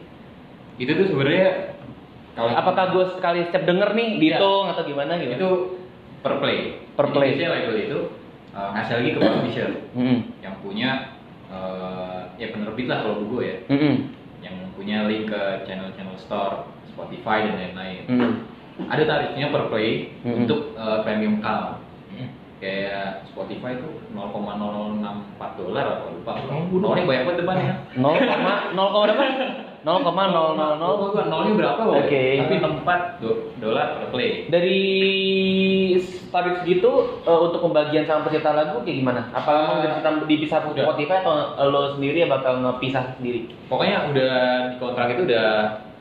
[0.74, 1.78] itu tuh sebenarnya
[2.34, 4.18] kalau Apakah gue sekali setiap denger nih Iya.
[4.18, 5.32] dihitung atau gimana gitu?
[5.32, 5.50] itu
[6.18, 6.58] per play.
[6.92, 7.28] Per Jadi play.
[7.30, 7.98] biasanya label itu
[8.50, 10.18] uh, ngasih lagi ke publisher Mm-mm.
[10.42, 10.90] yang punya
[11.46, 13.94] uh, ya penerbit lah kalau gue ya, Mm-mm.
[14.42, 18.02] yang punya link ke channel-channel store, Spotify dan lain-lain.
[18.06, 18.32] Mm-mm.
[18.86, 20.42] Ada tarifnya per play Mm-mm.
[20.42, 21.82] untuk uh, premium account.
[22.10, 22.28] Hmm.
[22.58, 26.32] Kayak Spotify itu 0,064 dolar apa lupa.
[26.48, 26.64] Oh.
[26.72, 27.72] Nolnya banyak banget depannya.
[27.94, 28.14] 0,
[28.72, 29.24] 0, berapa?
[29.84, 32.08] 0,000 Oh, gua nolnya berapa woy?
[32.08, 32.24] Oke.
[32.40, 34.48] Tapi 64 do- dolar per play.
[34.48, 34.80] Dari
[36.32, 36.90] tarif segitu
[37.20, 39.28] eh, untuk pembagian sama peserta lagu kayak gimana?
[39.30, 40.64] Apa Eh, memang dipisah.
[40.64, 41.36] Spotify atau
[41.68, 43.52] lo sendiri yang bakal ngepisah sendiri?
[43.68, 44.34] Pokoknya udah
[44.72, 45.48] di kontrak itu udah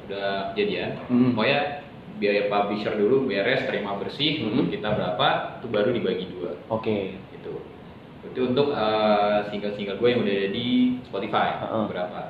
[0.05, 0.99] udah jadian.
[1.07, 1.31] Hmm.
[1.33, 1.83] Pokoknya
[2.13, 4.47] biaya publisher dulu beres terima bersih Hmm.
[4.53, 5.27] untuk kita berapa
[5.59, 7.17] itu baru dibagi dua Oke.
[7.33, 7.53] gitu.
[8.29, 10.67] Itu untuk eh, single-single gue yang udah ada di
[11.05, 11.83] Spotify Heeh.
[11.89, 12.21] berapa.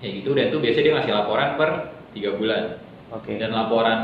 [0.00, 1.70] Kayak gitu dan tuh biasanya dia ngasih laporan per
[2.12, 2.62] tiga bulan.
[3.10, 3.36] Oke.
[3.36, 4.00] Dan laporan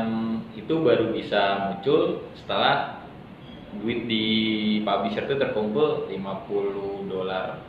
[0.53, 3.01] itu baru bisa muncul setelah
[3.77, 4.25] duit di
[4.83, 7.61] publisher itu terkumpul 50 dolar.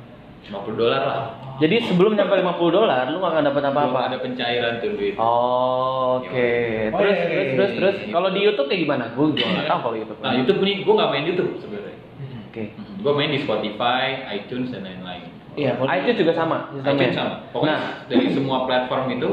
[0.48, 1.24] 50 dolar lah.
[1.58, 4.00] Jadi sebelum nyampe 50 dolar, lu gak akan dapat Belum apa-apa.
[4.14, 5.14] ada pencairan tuh duit.
[5.18, 6.50] Oh, Oke.
[6.94, 7.78] Oh, Terus, iya, iya, terus, iya, terus, iya.
[7.82, 7.96] terus.
[8.14, 9.06] Kalau di YouTube kayak gimana?
[9.18, 10.20] Gue juga nggak tahu kalau YouTube.
[10.22, 11.98] Nah, YouTube nih gue nggak main YouTube sebenarnya.
[12.48, 12.64] Oke.
[12.78, 14.04] Gue main di Spotify,
[14.38, 15.24] iTunes dan lain-lain.
[15.58, 16.58] Iya, kalau iTunes juga sama.
[16.70, 16.94] sistemnya?
[16.94, 17.36] iTunes sama.
[17.50, 19.30] Pokoknya Nah, dari semua platform itu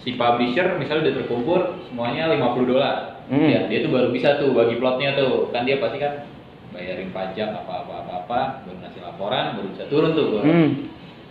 [0.00, 1.60] si publisher misalnya udah terkumpul
[1.92, 2.96] semuanya 50 dolar.
[3.28, 3.48] Hmm.
[3.52, 5.52] Ya, dia tuh baru bisa tuh bagi plotnya tuh.
[5.52, 6.24] Kan dia pasti kan
[6.72, 10.68] bayarin pajak apa apa apa apa, baru ngasih laporan, baru bisa turun tuh hmm.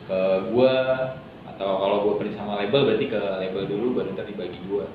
[0.05, 0.21] Ke
[0.53, 0.73] gua
[1.49, 4.85] atau kalau gua kerja sama label berarti ke label dulu baru ntar dibagi dua.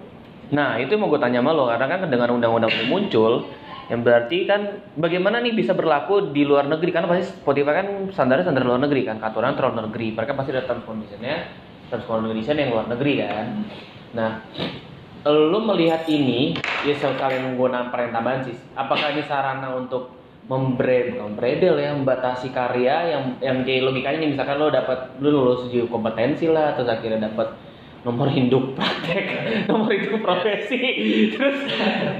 [0.51, 3.47] Nah, itu mau gue tanya sama lo karena kan dengan undang-undang itu muncul
[3.87, 6.91] yang berarti kan bagaimana nih bisa berlaku di luar negeri?
[6.91, 10.15] Karena pasti Spotify kan standarnya standar luar negeri kan aturan terus luar negeri.
[10.15, 11.51] Mereka pasti ada terms conditionnya
[11.91, 13.47] terms condition yang luar negeri kan.
[14.15, 14.31] Nah
[15.27, 16.55] lo melihat ini
[16.87, 18.55] ya sekalian gue namparin tambahan sih.
[18.79, 20.20] Apakah ini sarana untuk
[20.51, 25.29] membre bukan membredel ya membatasi karya yang yang kayak logikanya nih misalkan lo dapat lo
[25.31, 27.55] lulus uji kompetensi lah terus akhirnya dapat
[28.03, 29.25] nomor induk praktek
[29.71, 30.83] nomor induk profesi
[31.31, 31.71] terus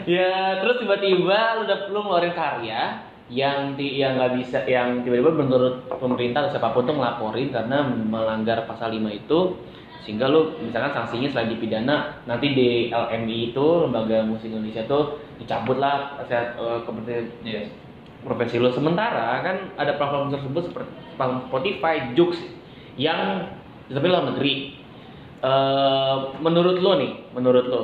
[0.07, 5.35] ya terus tiba-tiba lu udah lu ngeluarin karya yang di yang nggak bisa yang tiba-tiba
[5.35, 9.59] menurut pemerintah atau siapa pun tuh ngelaporin karena melanggar pasal 5 itu
[10.07, 15.83] sehingga lu misalkan sanksinya selain dipidana nanti di LMI itu lembaga musik Indonesia tuh dicabut
[15.83, 17.90] lah uh, kepentingan Yes.
[18.21, 22.37] Profesi lo sementara kan ada platform tersebut seperti Spotify, Joox
[22.97, 23.49] yang
[23.91, 24.77] tapi luar negeri.
[25.41, 27.83] Eh, menurut lo nih, menurut lo,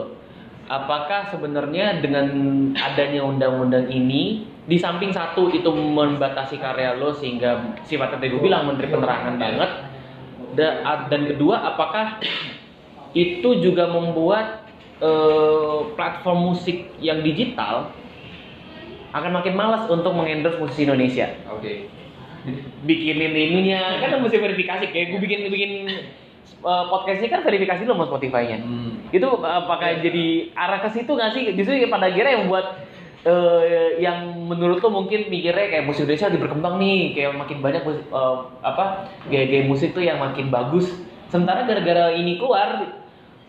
[0.68, 2.28] apakah sebenarnya dengan
[2.76, 8.66] adanya undang-undang ini di samping satu itu membatasi karya lo sehingga sifatnya tadi gue bilang
[8.66, 9.70] menteri penerangan banget
[10.58, 12.18] da- dan kedua apakah
[13.14, 14.66] itu juga membuat
[15.00, 17.94] eh, platform musik yang digital
[19.14, 21.30] akan makin malas untuk mengendorse musisi Indonesia.
[21.52, 21.90] Oke.
[22.86, 23.98] bikinin ininya.
[23.98, 24.84] Kan mesti verifikasi.
[24.94, 25.72] Kayak gue bikin bikin
[26.62, 28.58] uh, podcastnya kan verifikasi dulu sama Spotify-nya.
[28.62, 28.94] Hmm.
[29.14, 31.42] itu apakah jadi arah ke situ nggak sih?
[31.54, 32.66] Justru pada akhirnya yang membuat
[33.26, 34.18] eh, yang
[34.50, 37.00] menurut lo mungkin mikirnya kayak musik Indonesia lagi berkembang nih.
[37.14, 38.84] Kayak makin banyak eh, apa
[39.30, 40.90] gaya-gaya musik tuh yang makin bagus.
[41.30, 42.82] Sementara gara-gara ini keluar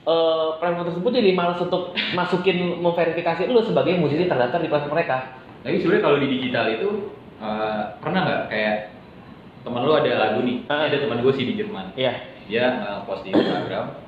[0.05, 5.46] eh, platform tersebut jadi malas untuk masukin memverifikasi lo sebagai musisi terdaftar di platform mereka
[5.67, 6.89] Tapi sebenarnya kalau di digital itu
[7.43, 8.41] eh, pernah nggak?
[8.47, 8.75] Kayak
[9.67, 10.87] teman lu ada lagu nih, Ah.
[10.87, 12.23] ada teman gue sih di Jerman, iya.
[12.47, 13.99] Dia nge-post di Instagram,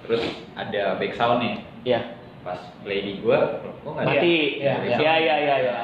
[0.00, 0.24] terus
[0.56, 2.00] ada back sound nih, iya.
[2.40, 4.16] Pas play di gue, kok nggak ada?
[4.16, 4.36] Mati.
[4.64, 5.56] Iya, iya iya iya iya.
[5.60, 5.76] Ya.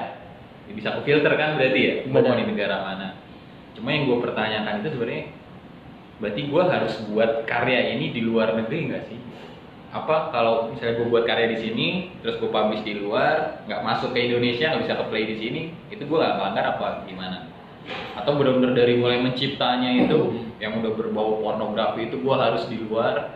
[0.65, 1.95] Ya, bisa ke filter kan berarti ya?
[2.09, 2.33] Benar.
[2.33, 3.09] mau di negara mana?
[3.77, 5.25] Cuma yang gue pertanyakan itu sebenarnya
[6.21, 9.19] berarti gue harus buat karya ini di luar negeri nggak sih
[9.91, 11.87] apa kalau misalnya gue buat karya di sini
[12.23, 15.61] terus gue publish di luar nggak masuk ke Indonesia nggak bisa ke play di sini
[15.91, 17.51] itu gue nggak melanggar apa gimana
[18.15, 23.35] atau benar-benar dari mulai menciptanya itu yang udah berbau pornografi itu gue harus di luar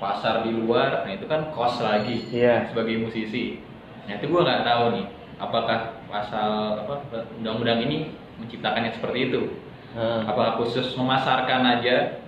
[0.00, 2.72] pasar di luar nah itu kan cost lagi Iya.
[2.72, 3.60] sebagai musisi.
[4.08, 5.06] Nah itu gue nggak tahu nih,
[5.40, 5.78] apakah
[6.12, 6.94] pasal apa
[7.40, 9.42] undang-undang ini menciptakannya seperti itu?
[9.96, 10.20] Heeh.
[10.28, 12.23] Apakah khusus memasarkan aja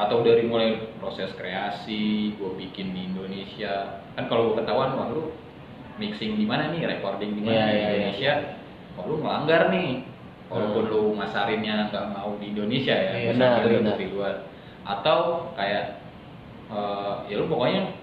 [0.00, 4.00] atau dari mulai proses kreasi, gue bikin di Indonesia?
[4.16, 5.36] Kan kalau gue ketahuan, wah lu
[6.00, 7.92] mixing di mana nih, recording di mana Iya, di iya, iya.
[7.92, 8.32] Indonesia?
[8.96, 10.08] Wah lu melanggar nih.
[10.50, 13.62] Walaupun lu masarinnya nggak mau di Indonesia ya, benar.
[13.62, 14.34] untuk di luar.
[14.82, 16.02] Atau kayak
[16.72, 17.94] eh, ya lu pokoknya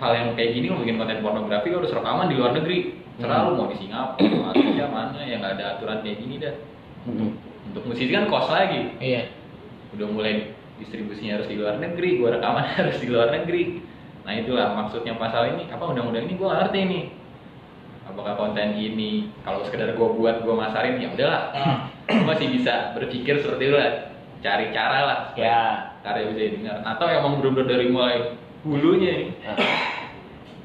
[0.00, 2.98] hal yang kayak gini lu bikin konten pornografi lu harus rekaman di luar negeri.
[3.14, 6.54] Serah lu mau di Singapura, Malaysia mana yang nggak ada aturan kayak gini dah.
[7.06, 7.30] Mm-mm.
[7.70, 8.90] Untuk musisi kan cost lagi.
[8.98, 9.30] Iya.
[9.94, 13.82] Udah mulai distribusinya harus di luar negeri, gua rekaman harus di luar negeri.
[14.24, 17.04] Nah itulah maksudnya pasal ini, apa undang-undang ini gua nggak ngerti nih.
[18.04, 21.42] Apakah konten ini kalau sekedar gua buat gua masarin ya udahlah.
[22.08, 24.12] Gua masih bisa berpikir seperti itu lah.
[24.44, 25.62] Cari cara lah supaya Ya.
[26.04, 26.76] karya bisa didengar.
[26.84, 29.30] Atau emang bener-bener dari mulai hulunya nih.
[29.40, 29.56] Nah,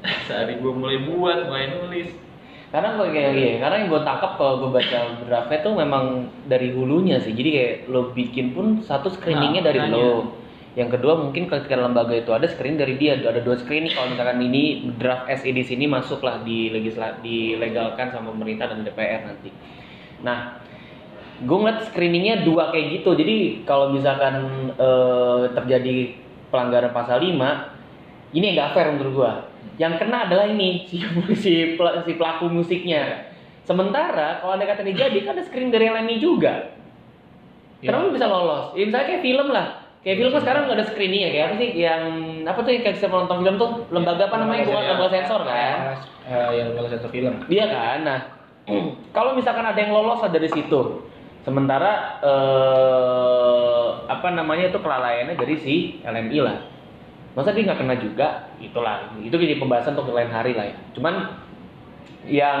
[0.28, 2.12] Saat gua mulai buat, mulai nulis.
[2.70, 6.70] Karena gue kayak gini, karena yang gue tangkap kalau gue baca draftnya tuh memang dari
[6.70, 7.34] hulunya sih.
[7.34, 10.38] Jadi kayak lo bikin pun satu screeningnya Nah, dari lo.
[10.78, 13.18] Yang kedua mungkin ketika lembaga itu ada screening dari dia.
[13.18, 18.30] Ada dua screening kalau misalkan ini draft SE di sini masuklah di legisla dilegalkan sama
[18.30, 19.50] pemerintah dan DPR nanti.
[20.22, 20.62] Nah,
[21.42, 23.18] gue ngeliat screeningnya dua kayak gitu.
[23.18, 24.46] Jadi kalau misalkan
[24.78, 26.14] eh, terjadi
[26.54, 27.34] pelanggaran pasal 5
[28.30, 29.49] ini yang nggak fair menurut gua.
[29.80, 31.00] Yang kena adalah ini si
[31.42, 33.32] si, si pelaku musiknya.
[33.64, 36.76] Sementara kalau ada kata dijadi kan ada screen dari LMI juga.
[37.80, 37.88] Iya.
[37.88, 38.76] Kenapa lu bisa lolos?
[38.76, 39.66] Ya, misalnya kayak film lah.
[40.04, 42.02] Kayak film kan sekarang nggak ada screening ya, kayak apa sih yang
[42.48, 45.40] apa tuh yang kayak kita nonton film tuh lembaga apa namanya bukan Lembaga lembaga sensor
[45.44, 45.76] kan?
[46.24, 47.34] Eh, yang lembaga sensor film.
[47.52, 47.98] Iya kan.
[48.04, 48.20] Nah,
[49.16, 50.80] kalau misalkan ada yang lolos dari situ,
[51.44, 55.74] sementara eh, apa namanya itu kelalaiannya dari si
[56.04, 56.58] LMI lah.
[57.34, 58.50] Masa dia nggak kena juga?
[58.58, 59.14] Itulah.
[59.22, 60.76] Itu jadi pembahasan untuk lain hari lah ya.
[60.96, 61.14] Cuman
[62.26, 62.60] yang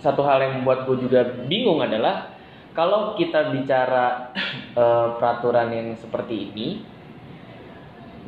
[0.00, 2.32] satu hal yang membuat gue juga bingung adalah
[2.76, 4.30] kalau kita bicara
[4.80, 6.68] eh, peraturan yang seperti ini,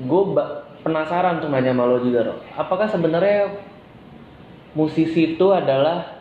[0.03, 0.23] gue
[0.83, 2.35] penasaran tuh nanya sama lo juga, Ro.
[2.59, 3.61] Apakah sebenarnya
[4.75, 6.19] musisi itu adalah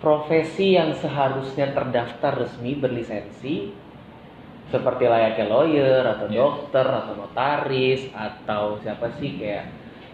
[0.00, 3.70] profesi yang seharusnya terdaftar resmi berlisensi
[4.70, 6.38] seperti layaknya lawyer atau Iya.
[6.38, 9.64] dokter atau notaris atau siapa sih kayak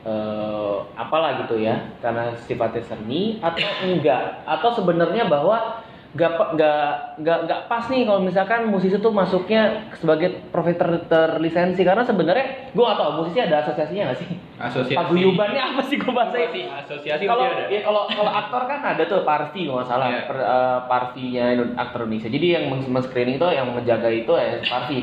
[0.06, 5.85] eh, apalah gitu ya karena sifatnya seni atau enggak atau sebenarnya bahwa
[6.16, 6.84] nggak pa- nggak
[7.20, 11.84] nggak nggak pas nih kalau misalkan musisi tuh masuknya sebagai profesi ter- terlisensi.
[11.84, 14.28] Karena sebenarnya gue nggak tahu musisi ada asosiasinya nggak sih?
[14.56, 14.96] Asosiasi.
[14.96, 16.64] paguyubannya apa sih gue bahasa sih?
[16.64, 20.08] Asosiasi kalau ya kalau kalau aktor kan ada tuh Parvi kalau salah.
[20.08, 20.24] Iya.
[20.24, 22.32] per, eh, Parvinya Indo- aktor Indonesia.
[22.32, 25.00] Jadi yang men- men-screening itu yang menjaga itu ya Parvi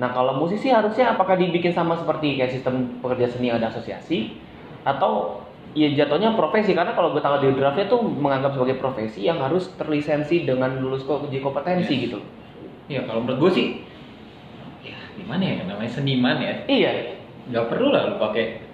[0.00, 4.32] nah kalau musisi harusnya apakah dibikin sama seperti kayak sistem pekerja seni ada asosiasi?
[4.80, 9.38] Atau ya jatuhnya profesi karena kalau gue tahu di draftnya tuh menganggap sebagai profesi yang
[9.38, 12.02] harus terlisensi dengan lulus kok uji kompetensi Yes.
[12.10, 12.18] gitu.
[12.90, 13.66] ya kalau menurut gue sih
[14.82, 16.92] ya gimana ya namanya seniman ya Iya.
[17.50, 18.66] nggak perlu lah lu pakai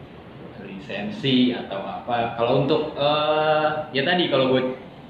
[0.64, 4.62] lisensi atau apa kalau untuk eh, ya tadi kalau gue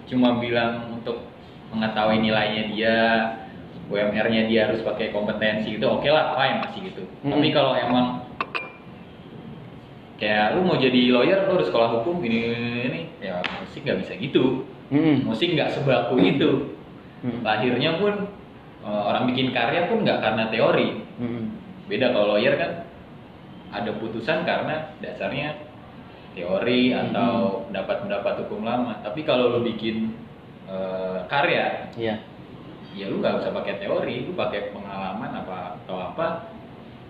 [0.06, 1.22] cuma bilang untuk
[1.70, 2.96] mengetahui nilainya dia
[3.86, 7.30] UMR-nya dia harus pakai kompetensi itu oke lah fine masih gitu Mm-mm.
[7.30, 8.26] tapi kalau emang
[10.16, 13.00] kayak lu mau jadi lawyer lu harus sekolah hukum gini gini, gini.
[13.20, 14.44] ya musik nggak bisa gitu
[14.88, 15.24] Mm-mm.
[15.24, 16.50] musik nggak sebaku itu
[17.16, 17.40] Mm.
[17.40, 18.12] lahirnya pun
[18.80, 21.44] eh, orang bikin karya pun nggak karena teori Mm-mm.
[21.88, 22.72] beda kalau lawyer kan
[23.72, 25.56] ada putusan karena dasarnya
[26.32, 30.12] teori atau pendapat-pendapat hukum lama tapi kalau lu bikin
[30.68, 32.20] eh, karya Iya.
[32.92, 36.26] ya lu nggak usah pakai teori lu pakai pengalaman apa atau apa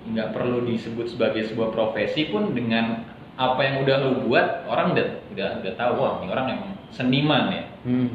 [0.06, 3.02] nggak perlu disebut sebagai sebuah profesi pun dengan
[3.36, 7.44] apa yang udah lu buat orang udah udah udah tahu wah ini orang emang seniman
[7.52, 7.64] ya.
[7.84, 8.08] Mm.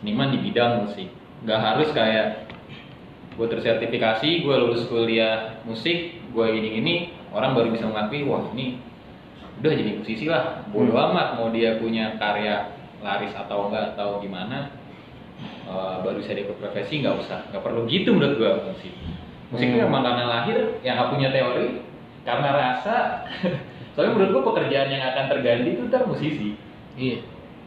[0.00, 1.08] seniman di bidang musik.
[1.44, 2.48] Nggak harus kayak
[3.36, 6.94] gue tersertifikasi gue lulus kuliah musik gue gini gini
[7.32, 8.80] orang baru bisa mengakui wah ini
[9.60, 10.64] udah jadi musisi lah.
[10.72, 11.12] Bodo Hmm.
[11.12, 12.72] amat mau dia punya karya
[13.04, 14.72] laris atau enggak atau gimana
[15.68, 17.44] eh, baru bisa dia profesi nggak usah.
[17.52, 18.94] Nggak perlu gitu menurut gue musik
[19.50, 19.88] musik itu Hmm.
[19.88, 21.66] emang karena lahir yang nggak punya teori
[22.22, 22.96] karena rasa
[23.92, 26.54] soalnya menurut gue pekerjaan yang akan terganti itu ntar musisi
[26.94, 27.18] Iya.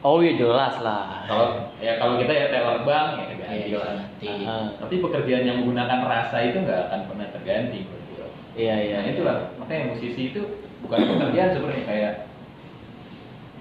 [0.03, 1.23] Oh iya jelas lah.
[1.25, 1.47] kalau
[1.79, 4.03] ya kalau kita ya teller bank ya terganti Iya, lah.
[4.43, 4.67] Ah.
[4.77, 8.27] Tapi pekerjaan yang menggunakan rasa itu nggak akan pernah terganti menurut gua.
[8.53, 8.95] Iya iya.
[8.99, 10.41] Nah itulah makanya musisi itu
[10.83, 12.13] bukan pekerjaan sebenarnya kayak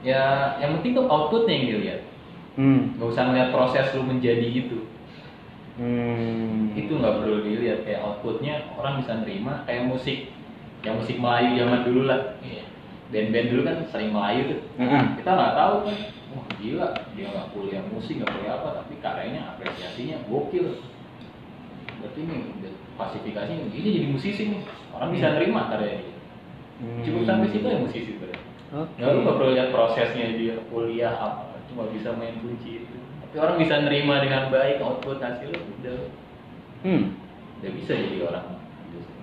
[0.02, 0.22] ya
[0.58, 2.00] yang penting tuh outputnya yang dilihat.
[2.58, 2.80] Hmm.
[2.98, 4.78] Nggak usah ngeliat proses lu menjadi itu.
[5.80, 6.76] Hmm.
[6.76, 10.28] Itu nggak perlu dilihat kayak outputnya orang bisa nerima kayak musik
[10.84, 12.36] yang musik Melayu zaman dulu lah.
[12.44, 12.64] Iya.
[13.12, 14.60] Band-band dulu kan sering Melayu tuh.
[14.80, 15.04] Mm-mm.
[15.20, 15.96] Kita nggak tahu kan.
[16.32, 20.80] Wah gila dia nggak kuliah musik nggak kuliah apa tapi karyanya apresiasinya gokil.
[22.00, 24.60] Berarti ini udah klasifikasinya ini jadi musisi nih
[24.92, 26.18] orang bisa nerima karyanya dia.
[26.82, 27.00] Hmm.
[27.04, 28.48] Cukup sampai situ ya musisi berarti.
[28.72, 28.96] Oke.
[29.00, 32.96] Ya lu nggak perlu lihat prosesnya dia kuliah apa cuma bisa main kunci itu.
[33.32, 35.98] Tapi orang bisa nerima dengan baik output hasil udah
[36.84, 37.16] Hmm.
[37.58, 38.44] udah bisa jadi orang.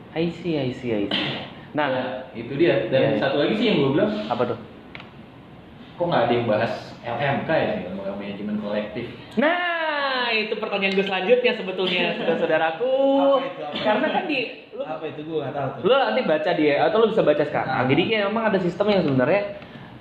[0.10, 1.30] I see, I see, I see.
[1.70, 3.22] Nah, Nah itu dia dan Iya, iya.
[3.22, 4.60] satu lagi sih yang gue bilang apa tuh?
[5.94, 9.06] kok nggak ada yang bahas LMK ya lembaga manajemen kolektif
[9.36, 12.94] Nah, itu pertanyaan gue selanjutnya sebetulnya, saudara-saudaraku.
[13.76, 14.40] Karena kan di
[14.72, 15.82] lu, Apa itu gue nggak tahu tuh.
[15.84, 17.76] lu nanti baca dia atau lu bisa baca sekarang.
[17.76, 17.86] Nah.
[17.86, 19.42] Jadi kayak memang ada sistem yang sebenarnya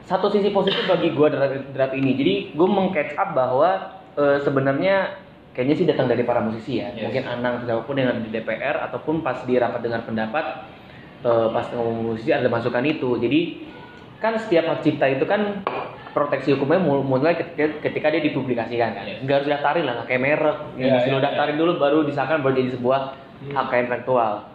[0.06, 2.10] satu sisi positif bagi gue draft, draft ini.
[2.14, 5.14] Jadi gue meng-catch up bahwa eh, sebenarnya
[5.54, 6.90] kayaknya sih datang dari para musisi ya.
[6.92, 7.08] Yes.
[7.08, 10.44] Mungkin Anang siapa pun yang ada di DPR ataupun pas di rapat dengar pendapat
[11.22, 13.16] eh, pas ngomong musisi ada masukan itu.
[13.16, 13.40] Jadi
[14.18, 15.62] kan setiap hak cipta itu kan
[16.10, 19.04] proteksi hukumnya mul- mulai ketika, ketika dia dipublikasikan kan.
[19.06, 19.22] Yes.
[19.22, 20.56] Nggak harus daftarin lah, kayak merek.
[20.74, 23.00] Iya, Yang disuruh iya, daftarin dulu baru disahkan baru jadi sebuah
[23.38, 23.54] Hmm.
[23.54, 24.50] hak intelektual.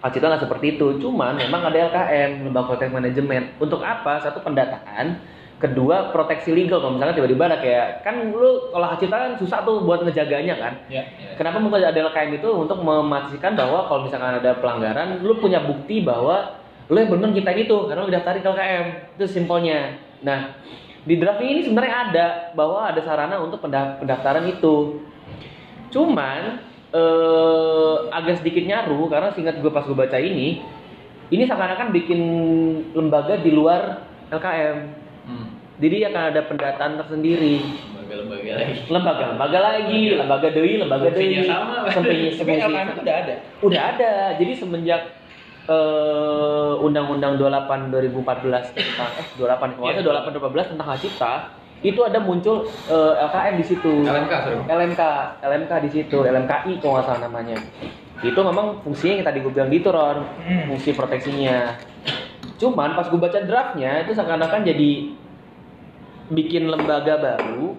[0.00, 0.86] Hak cipta nggak seperti itu.
[1.04, 3.52] Cuman memang ada LKM, lembaga protek manajemen.
[3.60, 4.24] Untuk apa?
[4.24, 5.20] Satu pendataan,
[5.56, 6.84] kedua proteksi legal.
[6.84, 10.54] Kalau misalnya tiba-tiba ada kayak kan lu kalau hak cipta kan susah tuh buat ngejaganya
[10.60, 10.72] kan.
[10.92, 11.02] Ya.
[11.40, 16.04] Kenapa mungkin ada LKM itu untuk memastikan bahwa kalau misalkan ada pelanggaran, lu punya bukti
[16.04, 18.86] bahwa lu yang benar kita itu karena lu daftarin ke LKM.
[19.16, 19.96] Itu simpelnya.
[20.20, 20.60] Nah,
[21.08, 25.00] di draft ini sebenarnya ada bahwa ada sarana untuk penda- pendaftaran itu.
[25.88, 26.60] Cuman
[26.92, 30.60] eh, agak sedikit nyaru karena singkat gue pas gue baca ini,
[31.32, 32.20] ini seakan-akan bikin
[32.92, 35.05] lembaga di luar LKM.
[35.26, 35.46] Hmm.
[35.76, 37.60] Jadi akan ada pendataan tersendiri
[37.92, 41.44] lembaga-lembaga lagi lembaga-lembaga lagi, lembaga deui, lembaga deui.
[41.44, 41.84] sama.
[41.84, 43.34] Tapi LKM itu udah ada.
[43.60, 44.12] Udah ada.
[44.40, 45.02] Jadi semenjak
[45.68, 51.32] eh, Undang-Undang 28 2014 tentang eh 28 kalau salah 28 2012 tentang hak cipta
[51.84, 52.56] itu ada muncul
[52.88, 53.92] eh, LKM di situ.
[54.00, 55.02] LMK seru LMK,
[55.44, 57.56] LMK di situ, LMKI kalau nggak salah namanya.
[58.24, 60.72] Itu memang fungsinya yang tadi gue bilang gitu Ron, Hmm.
[60.72, 61.76] fungsi proteksinya.
[62.56, 64.90] Cuman pas gue baca draftnya itu seakan-akan jadi
[66.32, 67.76] bikin lembaga baru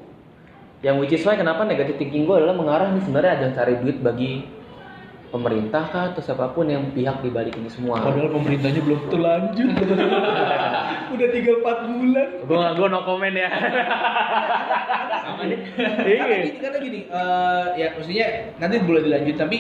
[0.85, 3.97] yang which is why kenapa negatif thinking gue adalah mengarah nih sebenarnya ajang cari duit
[3.99, 4.45] bagi
[5.37, 8.01] pemerintah kah atau siapa pun yang pihak di balik ini semua.
[8.01, 9.69] Padahal pemerintahnya belum terlanjut.
[11.13, 12.27] udah 3 4 bulan.
[12.41, 13.49] gue gue no comment ya.
[15.21, 16.17] sama nih Iya.
[16.17, 18.25] Karena gini, karena gini, eh, ya maksudnya
[18.57, 19.57] nanti boleh dilanjut tapi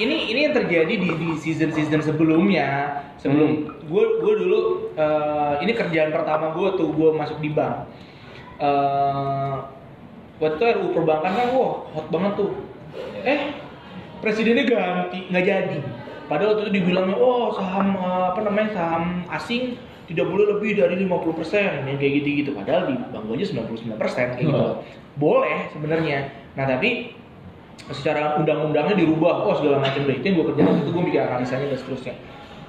[0.00, 4.60] ini ini yang terjadi di di season season sebelumnya sebelum gue gue dulu
[4.96, 7.84] eh, ini kerjaan pertama gue tuh gue masuk di bank
[8.60, 9.56] eh
[10.40, 12.50] waktu itu RUU perbankan kan wah hot banget tuh
[13.24, 13.40] eh
[14.20, 15.78] presidennya ganti nggak jadi.
[16.30, 19.74] Padahal waktu itu dibilang oh saham eh, apa namanya saham asing
[20.06, 22.50] tidak boleh lebih dari 50% yang kayak gitu-gitu.
[22.54, 23.98] Padahal di Bangku aja 99%
[24.38, 24.66] kayak gitu.
[25.18, 26.30] Boleh sebenarnya.
[26.54, 27.14] Nah tapi
[27.90, 30.18] secara undang-undangnya dirubah oh segala macam deh.
[30.18, 32.14] Itu yang gue kerjain itu gue bikin analisanya dan seterusnya.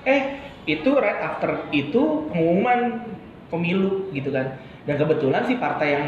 [0.06, 0.22] Eh
[0.70, 3.10] itu right after itu pengumuman
[3.50, 4.62] pemilu gitu kan.
[4.86, 6.06] Dan kebetulan si partai yang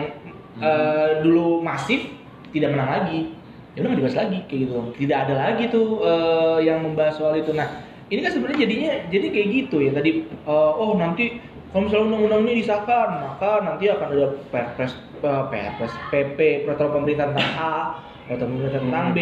[0.61, 2.01] eh, dulu masif
[2.53, 3.19] tidak menang lagi
[3.73, 4.73] ya udah nggak dibahas lagi kayak gitu.
[5.01, 7.51] Tidak ada lagi tuh eh, yang membahas soal itu.
[7.53, 7.67] Nah
[8.09, 9.91] ini kan sebenarnya jadinya jadi kayak gitu ya.
[9.93, 11.41] Tadi eh, oh nanti
[11.73, 14.93] kalau misalnya undang-undang ini disahkan maka nanti akan ada perpres
[15.25, 17.75] eh, perpres PP peraturan pemerintah tentang A
[18.29, 19.19] peraturan pemerintah tentang B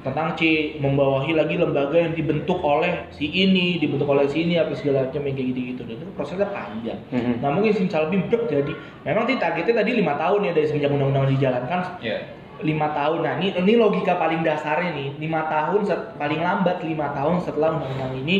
[0.00, 0.40] tentang C
[0.80, 5.28] membawahi lagi lembaga yang dibentuk oleh si ini dibentuk oleh si ini apa segala macam
[5.28, 5.82] yang kayak gitu-gitu.
[5.84, 6.96] Dan itu prosesnya panjang.
[7.12, 7.44] Mm-mm.
[7.44, 8.72] Nah mungkin simsalabim brek jadi.
[9.04, 12.00] Memang targetnya tadi lima tahun ya dari semenjak undang-undang dijalankan.
[12.00, 12.39] Iya.
[12.62, 13.18] Lima tahun.
[13.20, 17.74] Nah ini ini logika paling dasarnya nih lima tahun set- paling lambat lima tahun setelah
[17.74, 18.36] undang-undang ini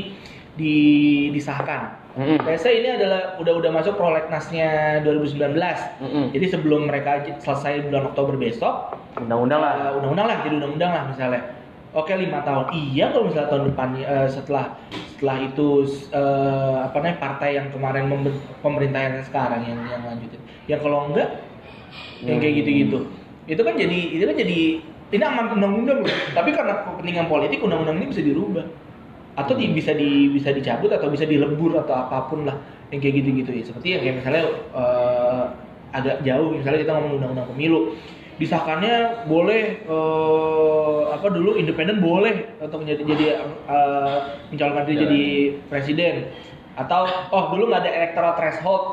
[0.51, 0.75] di,
[1.31, 1.97] disahkan.
[2.11, 2.43] Mm-mm.
[2.43, 5.55] Biasa ini adalah udah udah masuk prolegnasnya 2019.
[6.03, 6.25] Mm-mm.
[6.31, 9.73] Jadi sebelum mereka selesai bulan Oktober besok, Undang-undang lah.
[9.81, 11.43] eh, undang-undang lah jadi undang-undang lah misalnya.
[11.91, 12.71] Oke lima tahun.
[12.71, 14.65] Iya kalau misalnya tahun depan eh, setelah
[15.11, 15.69] setelah itu
[16.11, 18.05] eh, apa namanya partai yang kemarin
[18.59, 20.39] pemerintahan yang sekarang yang yang lanjutin.
[20.67, 21.47] Ya kalau enggak
[22.21, 22.61] yang kayak Hmm.
[22.61, 22.99] gitu-gitu.
[23.49, 24.59] Itu kan jadi itu kan jadi
[25.11, 26.13] ini aman undang-undang loh.
[26.37, 28.67] Tapi karena kepentingan politik undang-undang ini bisa dirubah.
[29.39, 32.57] Atau di- bisa di bisa dicabut atau bisa dilebur atau apa pun lah
[32.93, 33.65] yang kayak gitu-gitu ya.
[33.65, 34.43] Seperti yang kayak misalnya
[34.77, 35.45] eh,
[35.91, 37.81] agak jauh misalnya kita ngomong undang-undang pemilu.
[38.41, 43.27] Disahkannya boleh eh, apa dulu independen boleh untuk menjadi jadi
[43.67, 44.17] eh,
[44.55, 45.05] mencalonkan diri Jalan.
[45.09, 45.23] jadi
[45.67, 46.15] presiden.
[46.79, 48.85] Atau oh dulu nggak ada electoral threshold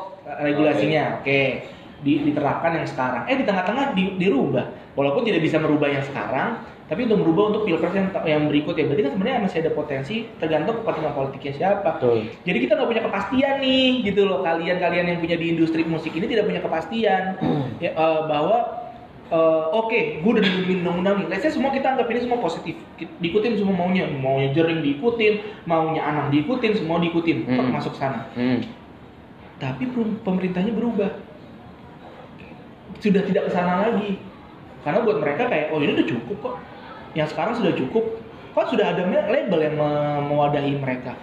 [0.42, 1.22] regulasinya.
[1.22, 3.26] Oke Di- diterapkan yang sekarang.
[3.26, 4.64] Eh di tengah-tengah di- dirubah.
[4.94, 8.88] Walaupun tidak bisa merubah yang sekarang tapi untuk merubah untuk pilpres yang yang berikut ya.
[8.88, 12.00] Berarti kan sebenarnya masih ada potensi tergantung kepentingan politiknya siapa.
[12.00, 12.32] Betul.
[12.42, 14.40] jadi kita nggak punya kepastian nih gitu loh.
[14.40, 17.22] Kalian-kalian yang punya di industri musik ini tidak punya kepastian.
[17.78, 18.58] Ya, eh, bahwa
[19.28, 21.26] eh, oke gue udah dibikin undang-undang nih.
[21.28, 22.74] Let's say semua kita anggap ini semua positif.
[22.96, 24.08] Diikutin semua maunya.
[24.08, 27.44] Maunya jering diikutin maunya anang diikutin semua diikutin.
[27.44, 27.70] Tek, Mm.
[27.70, 28.26] masuk sana.
[28.32, 28.64] Mm.
[29.58, 29.90] tapi
[30.22, 31.10] pemerintahnya berubah
[32.98, 34.18] sudah tidak ke sana lagi.
[34.82, 36.56] Karena buat mereka kayak oh ini udah cukup kok.
[37.14, 38.04] Yang sekarang sudah cukup.
[38.54, 41.14] Kok sudah ada label yang me- mewadahi mereka.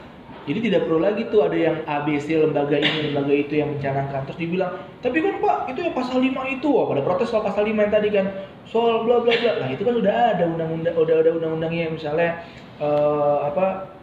[0.45, 4.30] Jadi tidak perlu lagi tuh ada yang ABC lembaga ini lembaga itu yang mencanangkan.
[4.30, 6.69] Terus dibilang tapi kan pak itu yang pasal 5 itu.
[6.69, 8.26] Oh, pada protes soal pasal 5 yang tadi kan.
[8.69, 9.51] Soal bla bla bla.
[9.65, 11.89] Nah itu kan udah ada undang-undang udah ada undang-undangnya.
[11.89, 12.45] Misalnya
[12.78, 13.94] eh, apa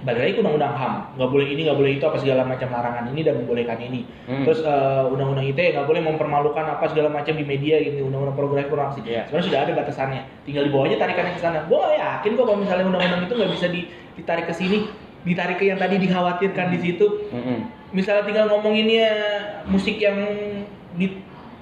[0.00, 3.20] balik lagi undang-undang HAM nggak boleh ini nggak boleh itu apa segala macam larangan ini
[3.20, 4.00] dan membolehkan ini.
[4.24, 4.48] Hmm.
[4.48, 8.72] terus eh, undang-undang ITE nggak boleh mempermalukan apa segala macam di media gitu undang-undang pornografi
[8.72, 9.04] pornografi.
[9.04, 9.28] Iya.
[9.28, 10.22] sebenarnya sudah ada batasannya.
[10.48, 11.58] Tinggal dibawa aja tarikannya ke sana.
[11.68, 14.78] Gue yakin kok kalau misalnya undang-undang itu nggak bisa di- ditarik ke sini
[15.20, 17.06] ditarik ke yang tadi dikhawatirkan di situ.
[17.28, 17.58] Mm-mm.
[17.90, 19.10] misalnya tinggal ngomonginnya
[19.66, 20.16] musik yang
[20.94, 21.18] di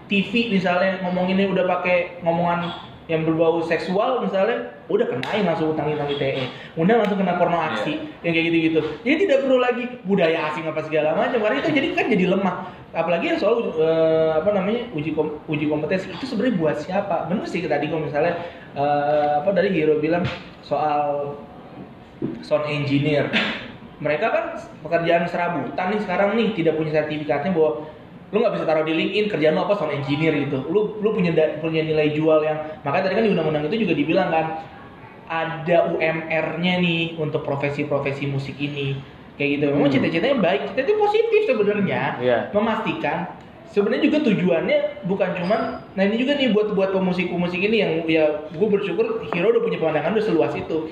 [0.09, 6.13] TV misalnya ngomonginnya udah pakai ngomongan yang berbau seksual misalnya udah kenain langsung utang utang
[6.13, 6.45] ITE
[6.77, 10.69] udah langsung kena porno aksi yang kayak gitu gitu jadi tidak perlu lagi budaya asing
[10.69, 12.57] apa segala macam karena itu jadi kan jadi lemah.
[12.93, 17.29] Apalagi yang soal eh, apa namanya uji kom- uji kompetensi itu sebenarnya buat siapa?
[17.29, 18.41] Bener sih tadi kalau misalnya
[18.73, 20.25] eh, apa dari Hero bilang
[20.65, 21.37] soal
[22.41, 23.29] sound engineer.
[23.99, 24.45] Mereka kan
[24.87, 27.91] pekerjaan serabutan nih sekarang nih tidak punya sertifikatnya bahwa
[28.29, 30.61] lu nggak bisa taruh di LinkedIn kerjaan lu apa sound engineer gitu.
[30.69, 33.95] Lu lu punya da- punya nilai jual yang makanya tadi kan di undang-undang itu juga
[33.97, 34.47] dibilang kan
[35.29, 38.97] ada UMR-nya nih untuk profesi-profesi musik ini.
[39.37, 39.65] Kayak gitu.
[39.71, 39.95] Memang Hmm.
[39.97, 42.03] cita-citanya baik cita itu positif sebenarnya.
[42.19, 42.39] Iya.
[42.53, 43.33] memastikan
[43.69, 45.61] sebenarnya juga tujuannya bukan cuman
[45.93, 49.77] nah ini juga nih buat buat pemusik-pemusik ini yang ya gue bersyukur Hero udah punya
[49.77, 50.89] pandangan udah seluas itu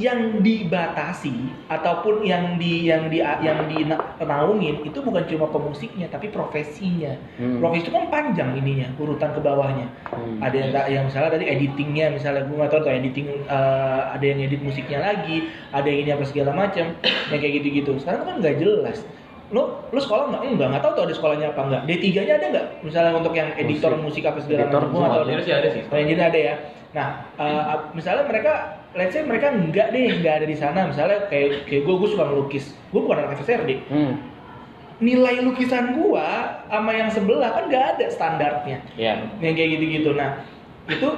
[0.00, 7.12] yang dibatasi ataupun yang di yang di yang dinaungin itu bukan cuma pemusiknya tapi profesinya.
[7.36, 7.60] Hmm.
[7.60, 9.92] profesi itu kan panjang ininya urutan ke bawahnya.
[10.08, 10.40] Hmm.
[10.40, 14.40] ada yang yang misalnya tadi editingnya misalnya gue nggak tahu tuh editing eh, ada yang
[14.40, 16.96] edit musiknya lagi ada yang ini apa segala macam
[17.28, 18.00] yang kayak gitu-gitu.
[18.00, 19.04] Sekarang kan nggak jelas.
[19.52, 20.42] Lo lo sekolah nggak?
[20.48, 22.66] Enggak nggak tahu tuh ada sekolahnya apa enggak D3 nya ada nggak?
[22.88, 25.28] Misalnya untuk yang editor musik, apa segala macam.
[25.28, 25.44] Deh.
[25.44, 25.82] sih ada sih.
[25.92, 26.54] Oh, engineer ada ya?
[26.96, 31.64] Nah eh, misalnya mereka let's say mereka enggak deh nggak ada di sana misalnya kayak
[31.64, 34.14] kayak gue gue suka melukis gue bukan anak FSRD Hmm.
[34.98, 39.16] nilai lukisan gua sama yang sebelah kan nggak ada standarnya Ya.
[39.38, 40.42] yang kayak gitu-gitu nah
[40.84, 41.08] itu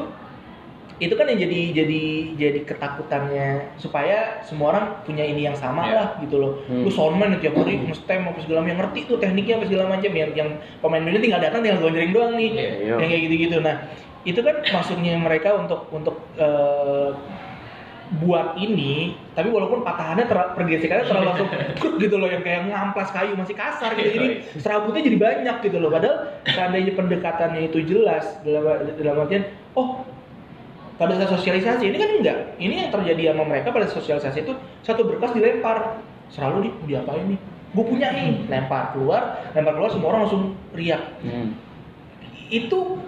[0.99, 2.03] itu kan yang jadi jadi
[2.39, 5.95] jadi ketakutannya supaya semua orang punya ini yang sama Iya.
[5.97, 6.85] lah gitu loh Hmm.
[6.85, 10.13] lu soundman tiap hari nge-stem apa segala macam yang ngerti tuh tekniknya apa segala macam
[10.13, 12.95] yang yang pemain bandnya tinggal datang tinggal gonjreng doang nih Iya, iya.
[13.01, 13.77] yang kayak gitu-gitu nah
[14.23, 17.11] itu kan maksudnya mereka untuk untuk eh,
[18.21, 21.49] buat ini tapi walaupun patahannya ter- pergesekannya terlalu langsung
[22.03, 24.11] gitu loh yang kayak ngamplas kayu masih kasar gitu.
[24.13, 24.29] Jadi
[24.61, 25.89] serabutnya jadi banyak gitu loh.
[25.89, 28.65] Padahal seandainya pendekatannya itu jelas dalam
[29.01, 30.05] dalam artian oh
[31.01, 32.39] pada saat sosialisasi ini kan enggak.
[32.61, 34.53] Ini yang terjadi sama mereka pada sosialisasi itu
[34.85, 35.97] satu berkas dilempar.
[36.29, 37.39] Selalu nih diapain nih?
[37.73, 38.45] Gue punya nih.
[38.53, 40.43] Lempar keluar lempar keluar semua orang langsung
[40.77, 41.01] riak.
[41.25, 41.57] Hmm.
[42.53, 43.01] itu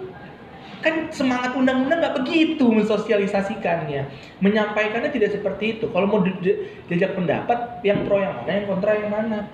[0.85, 4.05] kan semangat undang-undang nggak begitu mensosialisasikannya.
[4.37, 5.89] Menyampaikannya tidak seperti itu.
[5.89, 9.49] Kalau mau di- di- diajak pendapat yang pro yang mana yang kontra yang mana?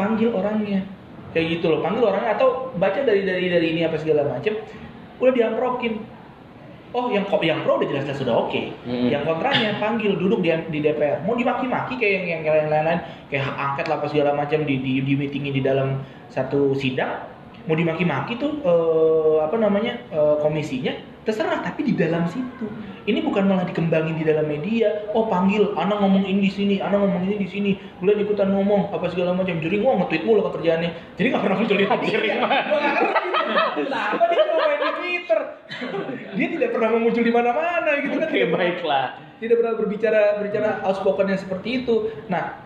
[0.00, 0.80] Panggil orangnya.
[1.36, 1.84] Kayak gitu loh.
[1.84, 4.56] Panggil orangnya atau baca dari dari dari ini apa segala macem
[5.20, 6.00] udah diamprokin.
[6.94, 8.62] Oh yang kok yang pro udah jelas-jelas sudah oke.
[8.86, 9.10] Mm-mm.
[9.10, 13.56] yang kontranya panggil duduk di, di DPR mau dimaki-maki kayak yang yang lain-lain kayak hak
[13.58, 17.33] angket lah apa segala macam di di, di meetingin di dalam satu sidang
[17.64, 20.92] mau dimaki-maki tuh eh, apa namanya eh, komisinya
[21.24, 22.68] terserah tapi di dalam situ.
[23.08, 25.08] Ini bukan malah dikembangin di dalam media.
[25.16, 27.70] Oh panggil anak ngomong ini di sini anak ngomong ini di sini.
[28.00, 29.56] Bulan ikutan ngomong apa segala macam.
[29.56, 31.16] Jadi gua nge-tweet mulu kerjaannya.
[31.16, 31.86] Jadi nggak pernah muncul di
[33.74, 35.40] kenapa dia mau main di Twitter?
[36.36, 38.28] Dia tidak pernah muncul di mana-mana gitu kan.
[38.28, 39.06] Pernah- baiklah.
[39.34, 42.08] tidak pernah berbicara berbicara outspoken yang seperti itu.
[42.32, 42.64] Nah,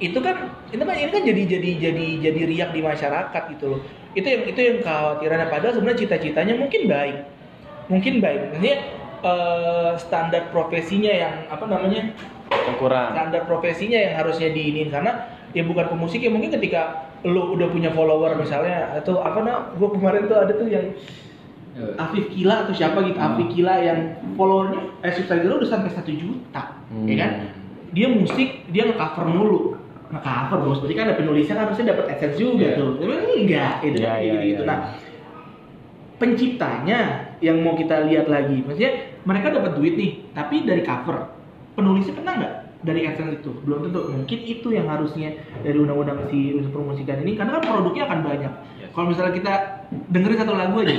[0.00, 3.80] itu kan itu kan ini kan jadi jadi jadi jadi riak di masyarakat gitu loh.
[4.12, 7.16] Itu yang itu yang kekhawatirannya padahal sebenarnya cita-citanya mungkin baik.
[7.88, 8.40] Mungkin baik.
[8.52, 8.76] Maksudnya
[9.22, 12.12] eh, standar profesinya yang apa namanya?
[12.52, 13.16] Yang kurang.
[13.16, 15.24] standar profesinya yang harusnya diinin karena
[15.56, 19.88] ya bukan pemusik ya mungkin ketika lo udah punya follower misalnya atau apa nah gue
[19.88, 20.92] kemarin tuh ada tuh yang
[21.96, 23.32] Afif Kila atau siapa gitu Hmm.
[23.32, 23.98] Afif Kila yang
[24.36, 27.08] followernya eh subscriber udah sampai satu juta Hmm.
[27.08, 27.30] ya kan
[27.92, 29.60] dia musik dia nge-cover mulu
[30.12, 30.78] nge-cover bos.
[30.84, 32.78] Berarti kan ada penulisnya kan harusnya dapat adsense juga Iya.
[32.78, 32.90] tuh.
[33.00, 33.74] Tapi enggak.
[33.80, 34.62] Itu Iya, kan iya, gitu, gitu.
[34.62, 34.68] iya.
[34.68, 34.78] nah
[36.20, 36.98] penciptanya
[37.42, 38.62] yang mau kita lihat lagi.
[38.62, 38.92] Maksudnya
[39.26, 41.32] mereka dapat duit nih tapi dari cover.
[41.72, 42.54] Penulisnya kena nggak
[42.84, 43.50] dari adsense itu?
[43.64, 44.06] Belum tentu.
[44.06, 45.34] Mungkin itu yang harusnya
[45.64, 47.34] dari undang-undang si unsur promosikan ini.
[47.34, 48.52] Karena kan produknya akan banyak.
[48.78, 48.90] Yes.
[48.92, 49.52] kalau misalnya kita
[50.12, 50.92] dengerin satu lagu aja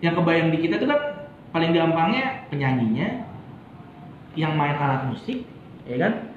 [0.00, 3.28] yang kebayang di kita itu kan paling gampangnya penyanyinya
[4.36, 5.44] yang main alat musik
[5.84, 6.32] ya kan?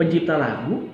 [0.00, 0.88] Pencipta lagu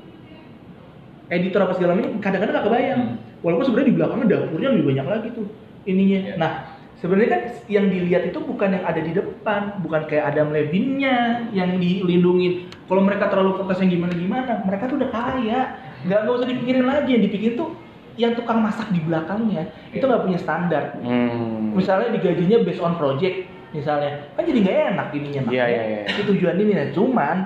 [1.29, 3.03] editor apa segala macam kadang-kadang nggak kebayang.
[3.05, 3.16] Hmm.
[3.45, 5.47] walaupun sebenarnya di belakangnya dapurnya lebih banyak lagi tuh
[5.85, 6.18] ininya.
[6.20, 6.33] Iya.
[6.41, 6.53] nah
[6.97, 11.16] sebenarnya kan yang dilihat itu bukan yang ada di depan bukan kayak Adam Levine-nya
[11.53, 15.61] yang dilindungin kalau mereka terlalu fokus yang gimana gimana mereka tuh udah kaya.
[16.05, 17.11] Nggak nggak usah dipikirin lagi.
[17.16, 17.70] Yang dipikirin tuh
[18.14, 20.85] yang tukang masak di belakangnya itu nggak punya standar.
[21.03, 21.75] Hmm.
[21.75, 24.31] misalnya digajinya based on project misalnya.
[24.39, 25.66] Kan jadi nggak enak ininya Iya, makanya.
[25.68, 26.01] iya, iya.
[26.14, 27.37] itu tujuan ini nah cuman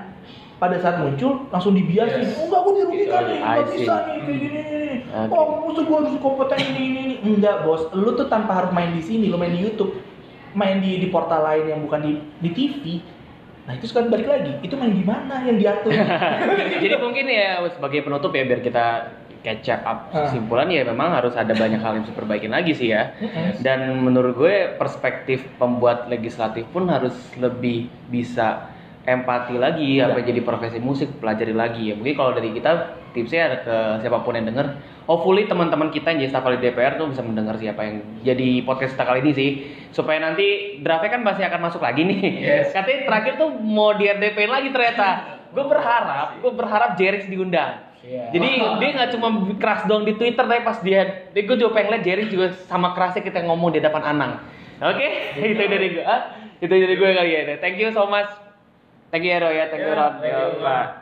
[0.59, 2.35] pada saat muncul langsung dibiasin Yes.
[2.35, 3.47] oh enggak gue dirugikan Itu nih aja.
[3.47, 5.33] nggak I bisa nih kayak gini nih Oke.
[5.33, 8.91] oh musuh gue harus kompeten ini ini ini enggak bos lu tuh tanpa harus main
[8.91, 9.95] di sini lu main di YouTube
[10.51, 12.83] main di di portal lain yang bukan di di TV
[13.63, 15.93] nah itu sekarang balik lagi itu main di mana yang diatur
[16.83, 18.85] Jadi mungkin ya sebagai penutup ya biar kita
[19.39, 20.25] catch up Ah.
[20.25, 23.15] kesimpulan ya memang harus ada banyak hal yang harus diperbaikin lagi sih ya.
[23.59, 28.73] Dan menurut gue perspektif pembuat legislatif pun harus lebih bisa
[29.09, 30.13] empati lagi Iya.
[30.13, 31.95] apa jadi profesi musik pelajari lagi ya.
[31.97, 34.77] Mungkin kalau dari kita tipsnya ada ke siapa pun yang denger,
[35.09, 38.93] hopefully teman-teman kita yang jadi staf ahli DPR tuh bisa mendengar siapa yang jadi podcast
[38.95, 39.51] kita kali ini sih
[39.97, 42.21] supaya nanti draftnya kan masih akan masuk lagi nih.
[42.39, 42.77] Yes.
[42.77, 45.41] Katanya terakhir tuh mau di RDP lagi ternyata.
[45.49, 47.89] Gue berharap, gue berharap Jerix diundang.
[48.05, 48.31] Iya.
[48.31, 49.29] Jadi dia nggak cuma
[49.59, 52.93] keras dong di Twitter, tapi pas dia, dia gue juga pengen lihat Jerry juga sama
[52.93, 54.45] kerasnya kita ngomong di depan Anang.
[54.79, 55.09] Oke,
[55.57, 56.05] itu dari gue.
[56.05, 57.57] Ah, itu dari gue kali ya.
[57.59, 58.48] Thank you so much.
[59.11, 60.13] Thank you ya Roy ya, thank you Ya, Ron.
[60.21, 60.95] Ya.